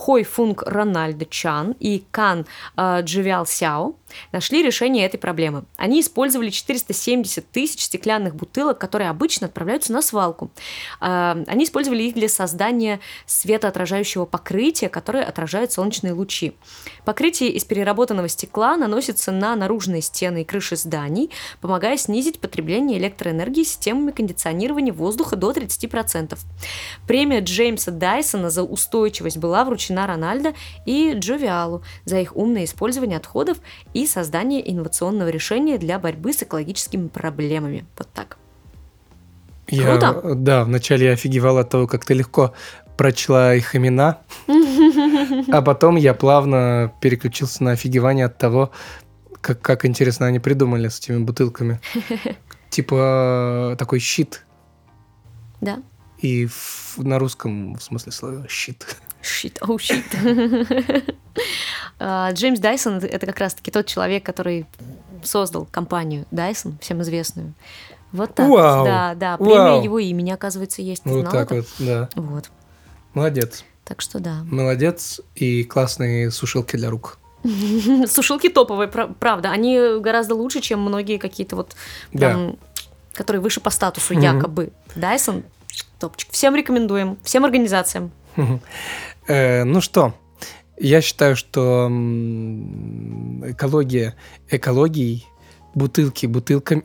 Хой 0.00 0.24
Фунг 0.24 0.62
Рональдо 0.62 1.26
Чан 1.26 1.76
и 1.78 2.02
Кан 2.10 2.46
э, 2.78 3.02
Дживял 3.02 3.44
Сяо, 3.44 3.92
нашли 4.32 4.62
решение 4.62 5.04
этой 5.04 5.18
проблемы. 5.18 5.64
Они 5.76 6.00
использовали 6.00 6.48
470 6.48 7.50
тысяч 7.50 7.82
стеклянных 7.82 8.34
бутылок, 8.34 8.78
которые 8.78 9.10
обычно 9.10 9.46
отправляются 9.46 9.92
на 9.92 10.00
свалку. 10.00 10.50
Э, 11.02 11.44
Они 11.46 11.64
использовали 11.64 12.04
их 12.04 12.14
для 12.14 12.30
создания 12.30 13.00
светоотражающего 13.26 14.24
покрытия, 14.24 14.88
которое 14.88 15.22
отражает 15.22 15.70
солнечные 15.70 16.14
лучи. 16.14 16.54
Покрытие 17.04 17.50
из 17.50 17.64
переработанного 17.64 18.28
стекла 18.28 18.78
наносится 18.78 19.32
на 19.32 19.54
наружные 19.54 20.00
стены 20.00 20.42
и 20.42 20.44
крыши 20.46 20.76
зданий, 20.76 21.30
помогая 21.60 21.98
снизить 21.98 22.40
потребление 22.40 22.98
электроэнергии 22.98 23.64
системами 23.64 24.12
кондиционирования 24.12 24.94
воздуха 24.94 25.36
до 25.36 25.50
30%. 25.50 26.38
Премия 27.06 27.40
Джеймса 27.40 27.90
Дайсона 27.90 28.48
за 28.48 28.62
устойчивость 28.62 29.36
была 29.36 29.62
вручена 29.66 29.89
посвящена 29.90 30.06
Рональдо 30.06 30.54
и 30.86 31.14
Джовиалу 31.14 31.82
за 32.04 32.18
их 32.20 32.36
умное 32.36 32.64
использование 32.64 33.18
отходов 33.18 33.58
и 33.94 34.06
создание 34.06 34.60
инновационного 34.70 35.28
решения 35.28 35.78
для 35.78 35.98
борьбы 35.98 36.32
с 36.32 36.42
экологическими 36.42 37.08
проблемами. 37.08 37.84
Вот 37.98 38.08
так. 38.12 38.38
Я, 39.68 39.84
Круто. 39.98 40.34
Да, 40.34 40.64
вначале 40.64 41.06
я 41.06 41.12
офигевал 41.12 41.58
от 41.58 41.70
того, 41.70 41.86
как 41.86 42.04
ты 42.04 42.14
легко 42.14 42.52
прочла 42.96 43.54
их 43.54 43.74
имена, 43.76 44.18
а 45.52 45.62
потом 45.62 45.96
я 45.96 46.12
плавно 46.12 46.92
переключился 47.00 47.64
на 47.64 47.72
офигевание 47.72 48.26
от 48.26 48.36
того, 48.36 48.70
как, 49.40 49.62
как 49.62 49.84
интересно 49.86 50.26
они 50.26 50.38
придумали 50.38 50.88
с 50.88 50.98
этими 50.98 51.18
бутылками. 51.18 51.80
Типа 52.70 53.74
такой 53.78 54.00
щит. 54.00 54.44
Да. 55.60 55.78
И 56.18 56.46
в- 56.46 56.98
на 56.98 57.18
русском, 57.18 57.74
в 57.74 57.82
смысле 57.82 58.12
слова, 58.12 58.46
щит. 58.48 58.96
Щит, 59.30 59.58
оу, 59.62 59.78
щит. 59.78 60.04
Джеймс 62.32 62.58
Дайсон 62.60 62.98
это- 62.98 63.26
как 63.26 63.38
раз-таки 63.38 63.70
тот 63.70 63.86
человек, 63.86 64.24
который 64.24 64.66
создал 65.22 65.66
компанию 65.70 66.26
Дайсон, 66.30 66.78
всем 66.80 67.02
известную. 67.02 67.54
Вот 68.12 68.34
так. 68.34 68.48
Вау. 68.48 68.84
Да, 68.84 69.14
да. 69.14 69.36
Вау. 69.36 69.48
Премия 69.48 69.84
его 69.84 69.98
имени, 69.98 70.30
оказывается, 70.32 70.82
есть. 70.82 71.04
Ты 71.04 71.10
Вот 71.10 71.20
знал 71.20 71.32
так 71.32 71.52
это? 71.52 71.54
вот, 71.56 71.66
да. 71.78 72.08
Вот. 72.16 72.50
Молодец. 73.14 73.64
Так 73.84 74.00
что 74.00 74.18
да. 74.18 74.40
Молодец. 74.50 75.20
И 75.36 75.62
классные 75.64 76.30
сушилки 76.30 76.76
для 76.76 76.90
рук. 76.90 77.18
Сушилки 78.06 78.48
топовые, 78.48 78.88
пра- 78.88 79.08
правда. 79.20 79.50
Они 79.50 79.78
гораздо 80.00 80.34
лучше, 80.34 80.60
чем 80.60 80.80
многие 80.80 81.18
какие-то 81.18 81.54
вот 81.56 81.74
прям, 82.12 82.56
которые 83.14 83.40
выше 83.40 83.60
по 83.60 83.70
статусу 83.70 84.14
якобы. 84.14 84.72
Дайсон 84.96 85.44
топчик. 86.00 86.30
Всем 86.32 86.56
рекомендуем. 86.56 87.16
Всем 87.22 87.44
организациям. 87.44 88.10
Э, 89.26 89.64
Ну 89.64 89.80
что, 89.80 90.14
я 90.78 91.00
считаю, 91.00 91.36
что 91.36 91.88
экология 93.44 94.14
экологией, 94.50 95.26
бутылки 95.74 96.26
бутылками. 96.26 96.84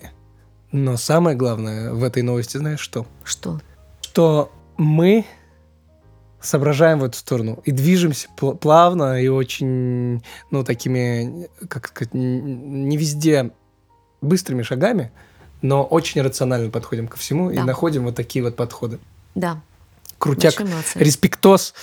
Но 0.72 0.98
самое 0.98 1.38
главное 1.38 1.94
в 1.94 2.04
этой 2.04 2.22
новости, 2.24 2.58
знаешь 2.58 2.80
что? 2.82 3.06
Что? 3.24 3.62
Что 4.02 4.52
мы 4.78 5.26
соображаем 6.42 7.00
в 7.00 7.04
эту 7.06 7.18
сторону 7.18 7.62
и 7.66 7.72
движемся 7.72 8.28
пл- 8.38 8.56
плавно 8.58 9.20
и 9.22 9.28
очень, 9.30 10.22
ну, 10.52 10.64
такими, 10.64 11.48
как 11.70 11.88
сказать, 11.88 12.14
не 12.14 12.98
везде 12.98 13.52
быстрыми 14.22 14.62
шагами, 14.62 15.12
но 15.62 15.84
очень 15.84 16.22
рационально 16.22 16.70
подходим 16.70 17.08
ко 17.08 17.18
всему 17.18 17.50
и 17.50 17.56
Да. 17.56 17.64
находим 17.64 18.04
вот 18.04 18.16
такие 18.16 18.44
вот 18.44 18.56
подходы. 18.56 19.00
Да. 19.34 19.62
Крутяк 20.18 20.62
респектос 20.96 21.74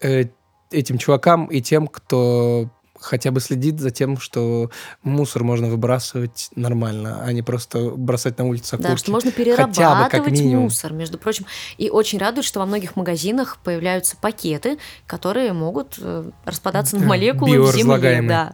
э, 0.00 0.24
этим 0.70 0.98
чувакам 0.98 1.46
и 1.46 1.60
тем, 1.60 1.86
кто 1.86 2.70
хотя 3.02 3.30
бы 3.30 3.40
следит 3.40 3.80
за 3.80 3.90
тем, 3.90 4.18
что 4.18 4.70
мусор 5.02 5.44
можно 5.44 5.68
выбрасывать 5.68 6.48
нормально, 6.54 7.22
а 7.24 7.32
не 7.32 7.42
просто 7.42 7.90
бросать 7.90 8.38
на 8.38 8.46
улицу 8.46 8.76
окурки. 8.76 8.90
Да, 8.90 8.96
что 8.96 9.10
можно 9.10 9.30
Хотя 9.30 9.42
бы 9.42 9.56
как 9.56 9.74
перерабатывать 9.74 10.32
минимум. 10.32 10.64
мусор, 10.64 10.92
между 10.92 11.18
прочим. 11.18 11.46
И 11.78 11.90
очень 11.90 12.18
радует, 12.18 12.46
что 12.46 12.60
во 12.60 12.66
многих 12.66 12.96
магазинах 12.96 13.58
появляются 13.62 14.16
пакеты, 14.16 14.78
которые 15.06 15.52
могут 15.52 15.98
э, 15.98 16.30
распадаться 16.44 16.96
на 16.96 17.02
Да, 17.02 17.08
молекулы 17.08 17.60
в 17.60 17.74
земле. 17.74 18.22
Да. 18.22 18.52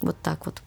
Вот 0.00 0.16
так 0.22 0.46
вот. 0.46 0.62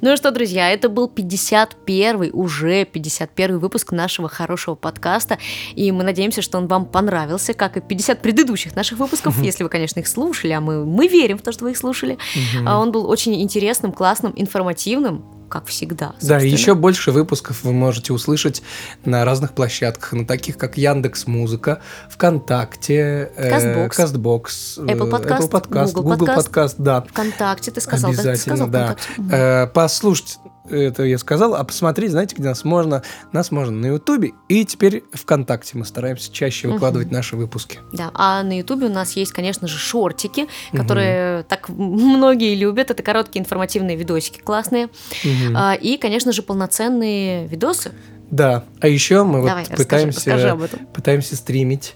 Ну 0.00 0.16
что, 0.16 0.30
друзья, 0.30 0.70
это 0.70 0.88
был 0.88 1.08
51 1.08 2.30
уже 2.32 2.84
51 2.84 3.58
выпуск 3.58 3.92
нашего 3.92 4.28
хорошего 4.28 4.74
подкаста, 4.74 5.38
и 5.74 5.90
мы 5.92 6.04
надеемся, 6.04 6.42
что 6.42 6.58
он 6.58 6.66
вам 6.66 6.86
понравился, 6.86 7.54
как 7.54 7.76
и 7.76 7.80
50 7.80 8.22
предыдущих 8.22 8.76
наших 8.76 8.98
выпусков, 8.98 9.40
если 9.42 9.62
вы, 9.62 9.68
конечно, 9.68 10.00
их 10.00 10.08
слушали, 10.08 10.52
а 10.52 10.60
мы, 10.60 10.84
мы 10.84 11.08
верим 11.08 11.38
в 11.38 11.42
то, 11.42 11.52
что 11.52 11.64
вы 11.64 11.72
их 11.72 11.76
слушали. 11.78 12.18
А 12.66 12.78
Он 12.78 12.92
был 12.92 13.08
очень 13.08 13.40
интересным, 13.40 13.92
классным, 13.92 14.32
информативным, 14.36 15.24
как 15.54 15.66
всегда. 15.66 16.06
Да, 16.06 16.10
и 16.10 16.18
собственно. 16.18 16.52
еще 16.52 16.74
больше 16.74 17.12
выпусков 17.12 17.62
вы 17.62 17.72
можете 17.72 18.12
услышать 18.12 18.60
на 19.04 19.24
разных 19.24 19.52
площадках, 19.52 20.12
на 20.12 20.26
таких 20.26 20.58
как 20.58 20.76
Яндекс 20.76 21.28
Музыка, 21.28 21.80
ВКонтакте, 22.10 23.30
э, 23.36 23.88
Кастбокс. 23.88 24.78
Э, 24.78 24.80
Apple 24.80 25.08
Podcast, 25.08 25.48
Apple 25.48 25.50
Podcast, 25.50 25.92
Google 25.92 26.16
Google 26.16 26.26
Podcast. 26.26 26.50
Podcast, 26.50 26.74
да. 26.78 27.02
ВКонтакте, 27.02 27.70
ты 27.70 27.80
сказал, 27.80 28.10
да? 28.10 28.16
Ты 28.16 28.28
Обязательно, 28.30 28.56
сказал 28.56 28.68
да. 28.68 28.96
Э, 29.30 29.66
послушать, 29.68 30.38
это 30.68 31.02
я 31.04 31.18
сказал, 31.18 31.54
а 31.54 31.64
посмотреть, 31.64 32.12
знаете, 32.12 32.34
где 32.36 32.48
нас 32.48 32.64
можно? 32.64 33.02
Нас 33.32 33.50
можно 33.50 33.76
на 33.76 33.86
Ютубе 33.86 34.32
и 34.48 34.64
теперь 34.64 35.04
ВКонтакте. 35.12 35.76
Мы 35.76 35.84
стараемся 35.84 36.32
чаще 36.32 36.68
выкладывать 36.68 37.10
наши 37.10 37.36
выпуски. 37.36 37.80
Да, 37.92 38.10
а 38.14 38.42
на 38.42 38.58
Ютубе 38.58 38.86
у 38.86 38.90
нас 38.92 39.12
есть, 39.12 39.32
конечно 39.32 39.68
же, 39.68 39.76
шортики, 39.78 40.46
которые 40.72 41.42
так 41.44 41.68
многие 41.68 42.54
любят. 42.54 42.90
Это 42.90 43.02
короткие 43.02 43.42
информативные 43.42 43.96
видосики 43.96 44.40
классные. 44.40 44.88
Мгм. 45.24 45.56
А, 45.56 45.74
И, 45.74 45.96
конечно 45.98 46.32
же, 46.32 46.42
полноценные 46.42 47.46
видосы. 47.46 47.92
Да, 48.30 48.64
а 48.80 48.88
еще 48.88 49.22
мы 49.22 49.40
вот 49.40 49.48
Давай, 49.48 49.62
расскажи, 49.62 49.82
пытаемся, 49.84 50.18
расскажи 50.18 50.48
об 50.48 50.62
этом. 50.62 50.86
пытаемся 50.86 51.36
стримить. 51.36 51.94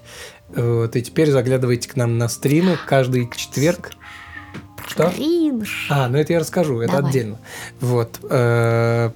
Вот, 0.55 0.95
и 0.95 1.01
теперь 1.01 1.29
заглядывайте 1.31 1.89
к 1.89 1.95
нам 1.95 2.17
на 2.17 2.27
стримы 2.27 2.77
каждый 2.87 3.29
четверг. 3.35 3.91
Что? 4.89 5.09
Кринж. 5.11 5.87
А, 5.89 6.07
ну 6.09 6.17
это 6.17 6.33
я 6.33 6.39
расскажу, 6.39 6.81
это 6.81 6.93
Давай. 6.93 7.09
отдельно. 7.09 7.37
Вот. 7.79 8.19
э, 8.29 9.11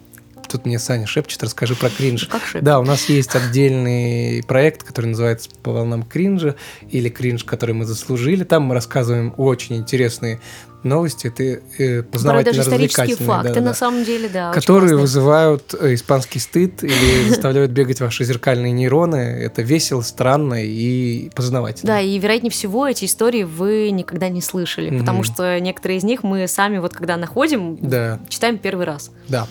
Тут 0.49 0.67
мне 0.67 0.77
Саня 0.77 1.07
шепчет, 1.07 1.41
расскажи 1.41 1.73
про 1.73 1.89
кринж. 1.89 2.27
Как 2.27 2.45
шип. 2.45 2.61
Да, 2.61 2.79
у 2.79 2.83
нас 2.83 3.05
есть 3.09 3.35
отдельный 3.35 4.43
проект, 4.43 4.83
который 4.83 5.07
называется 5.07 5.49
«По 5.63 5.71
волнам 5.71 6.03
кринжа» 6.03 6.55
или 6.91 7.09
«Кринж, 7.09 7.43
который 7.43 7.73
мы 7.73 7.85
заслужили». 7.85 8.43
Там 8.43 8.63
мы 8.63 8.75
рассказываем 8.75 9.33
очень 9.37 9.77
интересные 9.77 10.39
новости, 10.83 11.27
это 11.27 11.61
э, 11.77 12.03
Порой 12.03 12.43
даже 12.43 12.61
исторические 12.61 13.15
факты, 13.15 13.49
да-да-да. 13.49 13.61
на 13.67 13.73
самом 13.73 14.03
деле, 14.03 14.29
да. 14.29 14.51
которые 14.51 14.97
вызывают 14.97 15.73
э, 15.79 15.93
испанский 15.95 16.39
стыд 16.39 16.83
или 16.83 17.27
заставляют 17.29 17.71
бегать 17.71 17.99
ваши 18.01 18.23
зеркальные 18.23 18.71
нейроны. 18.71 19.15
Это 19.15 19.61
весело, 19.61 20.01
странно 20.01 20.63
и 20.63 21.29
познавательно. 21.35 21.93
Да, 21.93 22.01
и 22.01 22.17
вероятнее 22.19 22.51
всего 22.51 22.87
эти 22.87 23.05
истории 23.05 23.43
вы 23.43 23.91
никогда 23.91 24.29
не 24.29 24.41
слышали, 24.41 24.89
Мгм. 24.89 24.99
потому 24.99 25.23
что 25.23 25.59
некоторые 25.59 25.97
из 25.99 26.03
них 26.03 26.23
мы 26.23 26.47
сами 26.47 26.77
вот 26.77 26.93
когда 26.93 27.17
находим, 27.17 27.77
Да, 27.81 28.19
читаем 28.29 28.57
первый 28.57 28.85
раз. 28.85 29.11
да. 29.27 29.47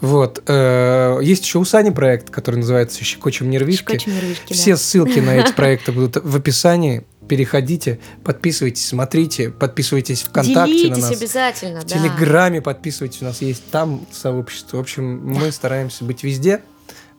Вот. 0.00 0.42
э, 0.46 1.18
Есть 1.22 1.44
еще 1.44 1.58
у 1.58 1.64
Сани 1.64 1.90
проект, 1.90 2.30
который 2.30 2.56
называется 2.56 3.04
«Щекочем 3.04 3.50
нервишки». 3.50 3.92
Щекочем 3.92 4.14
нервишки, 4.14 4.48
да. 4.48 4.54
Все 4.54 4.76
ссылки 4.76 5.18
на 5.20 5.36
эти 5.36 5.52
проекты 5.56 5.92
будут 5.92 6.16
в 6.22 6.36
описании. 6.36 7.04
Переходите, 7.28 7.98
подписывайтесь, 8.24 8.86
смотрите, 8.86 9.50
подписывайтесь 9.50 10.22
ВКонтакте 10.22 10.74
Делитесь 10.74 11.02
на 11.02 11.08
нас. 11.10 11.18
обязательно, 11.18 11.80
В 11.80 11.84
да. 11.86 11.98
Телеграме 11.98 12.60
подписывайтесь, 12.60 13.22
у 13.22 13.24
нас 13.26 13.40
есть 13.40 13.70
там 13.70 14.04
сообщество. 14.10 14.76
В 14.76 14.80
общем, 14.80 15.18
мы 15.24 15.50
стараемся 15.52 16.04
быть 16.04 16.24
везде 16.24 16.60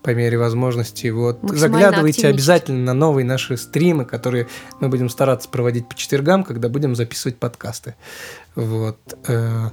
по 0.03 0.13
мере 0.13 0.37
возможности. 0.37 1.07
Вот. 1.07 1.39
Заглядывайте 1.43 2.27
обязательно 2.27 2.79
на 2.83 2.93
новые 2.93 3.23
наши 3.25 3.55
стримы, 3.55 4.03
которые 4.03 4.47
мы 4.81 4.89
будем 4.89 5.07
стараться 5.09 5.47
проводить 5.47 5.87
по 5.87 5.95
четвергам, 5.95 6.43
когда 6.43 6.67
будем 6.67 6.93
записывать 6.95 7.37
подкасты. 7.37 7.95
Вот. 8.55 8.97
Э, 9.27 9.69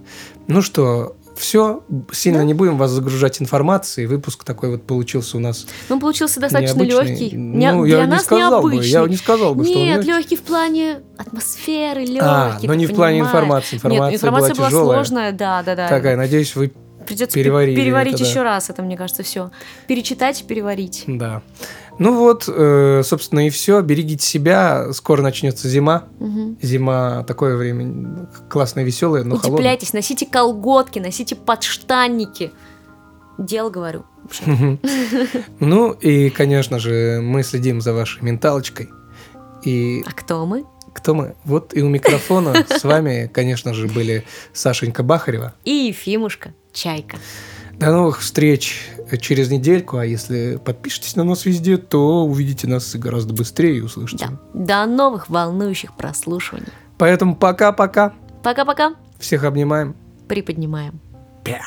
Ну 0.46 0.62
что, 0.62 1.16
все, 1.40 1.82
сильно 2.12 2.38
Да. 2.38 2.44
не 2.44 2.54
будем 2.54 2.76
вас 2.78 2.90
загружать 2.90 3.40
информацией. 3.42 4.06
Выпуск 4.06 4.44
такой 4.44 4.70
вот 4.70 4.86
получился 4.86 5.36
у 5.36 5.40
нас 5.40 5.66
Ну, 5.88 5.96
Он 5.96 6.00
получился 6.00 6.38
достаточно 6.40 6.80
необычный. 6.82 7.10
легкий. 7.10 7.36
Ну, 7.36 7.84
для 7.84 7.98
я 7.98 8.04
не 8.04 8.10
нас 8.12 8.22
сказал 8.24 8.62
бы, 8.62 8.70
необычный. 8.70 8.90
я 8.92 9.06
не 9.08 9.16
сказал 9.16 9.54
бы, 9.54 9.64
что 9.64 9.72
он 9.72 9.78
Нет, 9.84 9.96
легкий. 9.96 10.10
легкий 10.12 10.36
в 10.36 10.42
плане 10.42 11.00
атмосферы, 11.18 12.00
легкий. 12.02 12.18
А, 12.20 12.58
но 12.62 12.74
не 12.74 12.86
в 12.86 12.94
плане 12.94 13.20
информации. 13.20 13.76
Информация, 13.76 14.10
Нет, 14.12 14.20
информация 14.20 14.54
была, 14.54 14.56
была, 14.56 14.68
тяжелая. 14.68 14.96
сложная, 15.04 15.32
да, 15.32 15.62
да, 15.62 15.74
да. 15.76 15.88
Такая, 15.88 16.16
надеюсь, 16.16 16.54
вы 16.54 16.72
Придется 17.06 17.34
переварили 17.34 17.76
переварить 17.76 18.14
это, 18.14 18.24
да. 18.24 18.28
еще 18.28 18.42
раз, 18.42 18.70
это, 18.70 18.82
мне 18.82 18.96
кажется, 18.96 19.22
все. 19.22 19.50
Перечитать 19.86 20.40
и 20.42 20.44
переварить. 20.44 21.04
Да. 21.06 21.42
Ну 21.98 22.16
вот, 22.16 22.44
э, 22.48 23.02
собственно, 23.04 23.46
и 23.46 23.50
все. 23.50 23.80
Берегите 23.82 24.26
себя. 24.26 24.92
Скоро 24.92 25.22
начнется 25.22 25.68
зима. 25.68 26.04
Мгм. 26.18 26.58
Зима 26.62 27.24
такое 27.24 27.56
время 27.56 28.28
классное, 28.48 28.84
веселое, 28.84 29.22
но 29.24 29.36
холодное. 29.36 29.56
Утепляйтесь, 29.56 29.92
носите 29.92 30.26
колготки, 30.26 30.98
носите 30.98 31.36
подштанники. 31.36 32.52
Дело 33.38 33.70
говорю. 33.70 34.04
Ну 35.58 35.92
и, 35.92 36.30
конечно 36.30 36.78
же, 36.78 37.20
мы 37.22 37.42
следим 37.42 37.80
за 37.80 37.92
вашей 37.92 38.22
менталочкой. 38.22 38.90
И 39.64 40.02
А 40.06 40.12
кто 40.12 40.46
мы? 40.46 40.64
кто 40.92 41.14
мы? 41.14 41.36
Вот 41.44 41.74
и 41.74 41.82
у 41.82 41.88
микрофона 41.88 42.66
с 42.68 42.82
вами, 42.84 43.30
конечно 43.32 43.74
же, 43.74 43.86
были 43.86 44.24
Сашенька 44.52 45.02
Бахарева. 45.02 45.54
И 45.64 45.70
Ефимушка 45.70 46.52
Чайка. 46.72 47.18
До 47.74 47.90
новых 47.92 48.20
встреч 48.20 48.88
через 49.20 49.50
недельку, 49.50 49.96
а 49.96 50.04
если 50.04 50.60
подпишетесь 50.62 51.16
на 51.16 51.24
нас 51.24 51.46
везде, 51.46 51.78
то 51.78 52.24
увидите 52.24 52.68
нас 52.68 52.94
гораздо 52.94 53.32
быстрее 53.32 53.78
и 53.78 53.80
услышите. 53.80 54.28
Да. 54.52 54.84
До 54.84 54.90
новых 54.90 55.30
волнующих 55.30 55.96
прослушиваний. 55.96 56.68
Поэтому 56.98 57.34
пока-пока. 57.34 58.12
Пока-пока. 58.42 58.94
Всех 59.18 59.44
обнимаем. 59.44 59.96
Приподнимаем. 60.28 61.00
Пяу. 61.42 61.58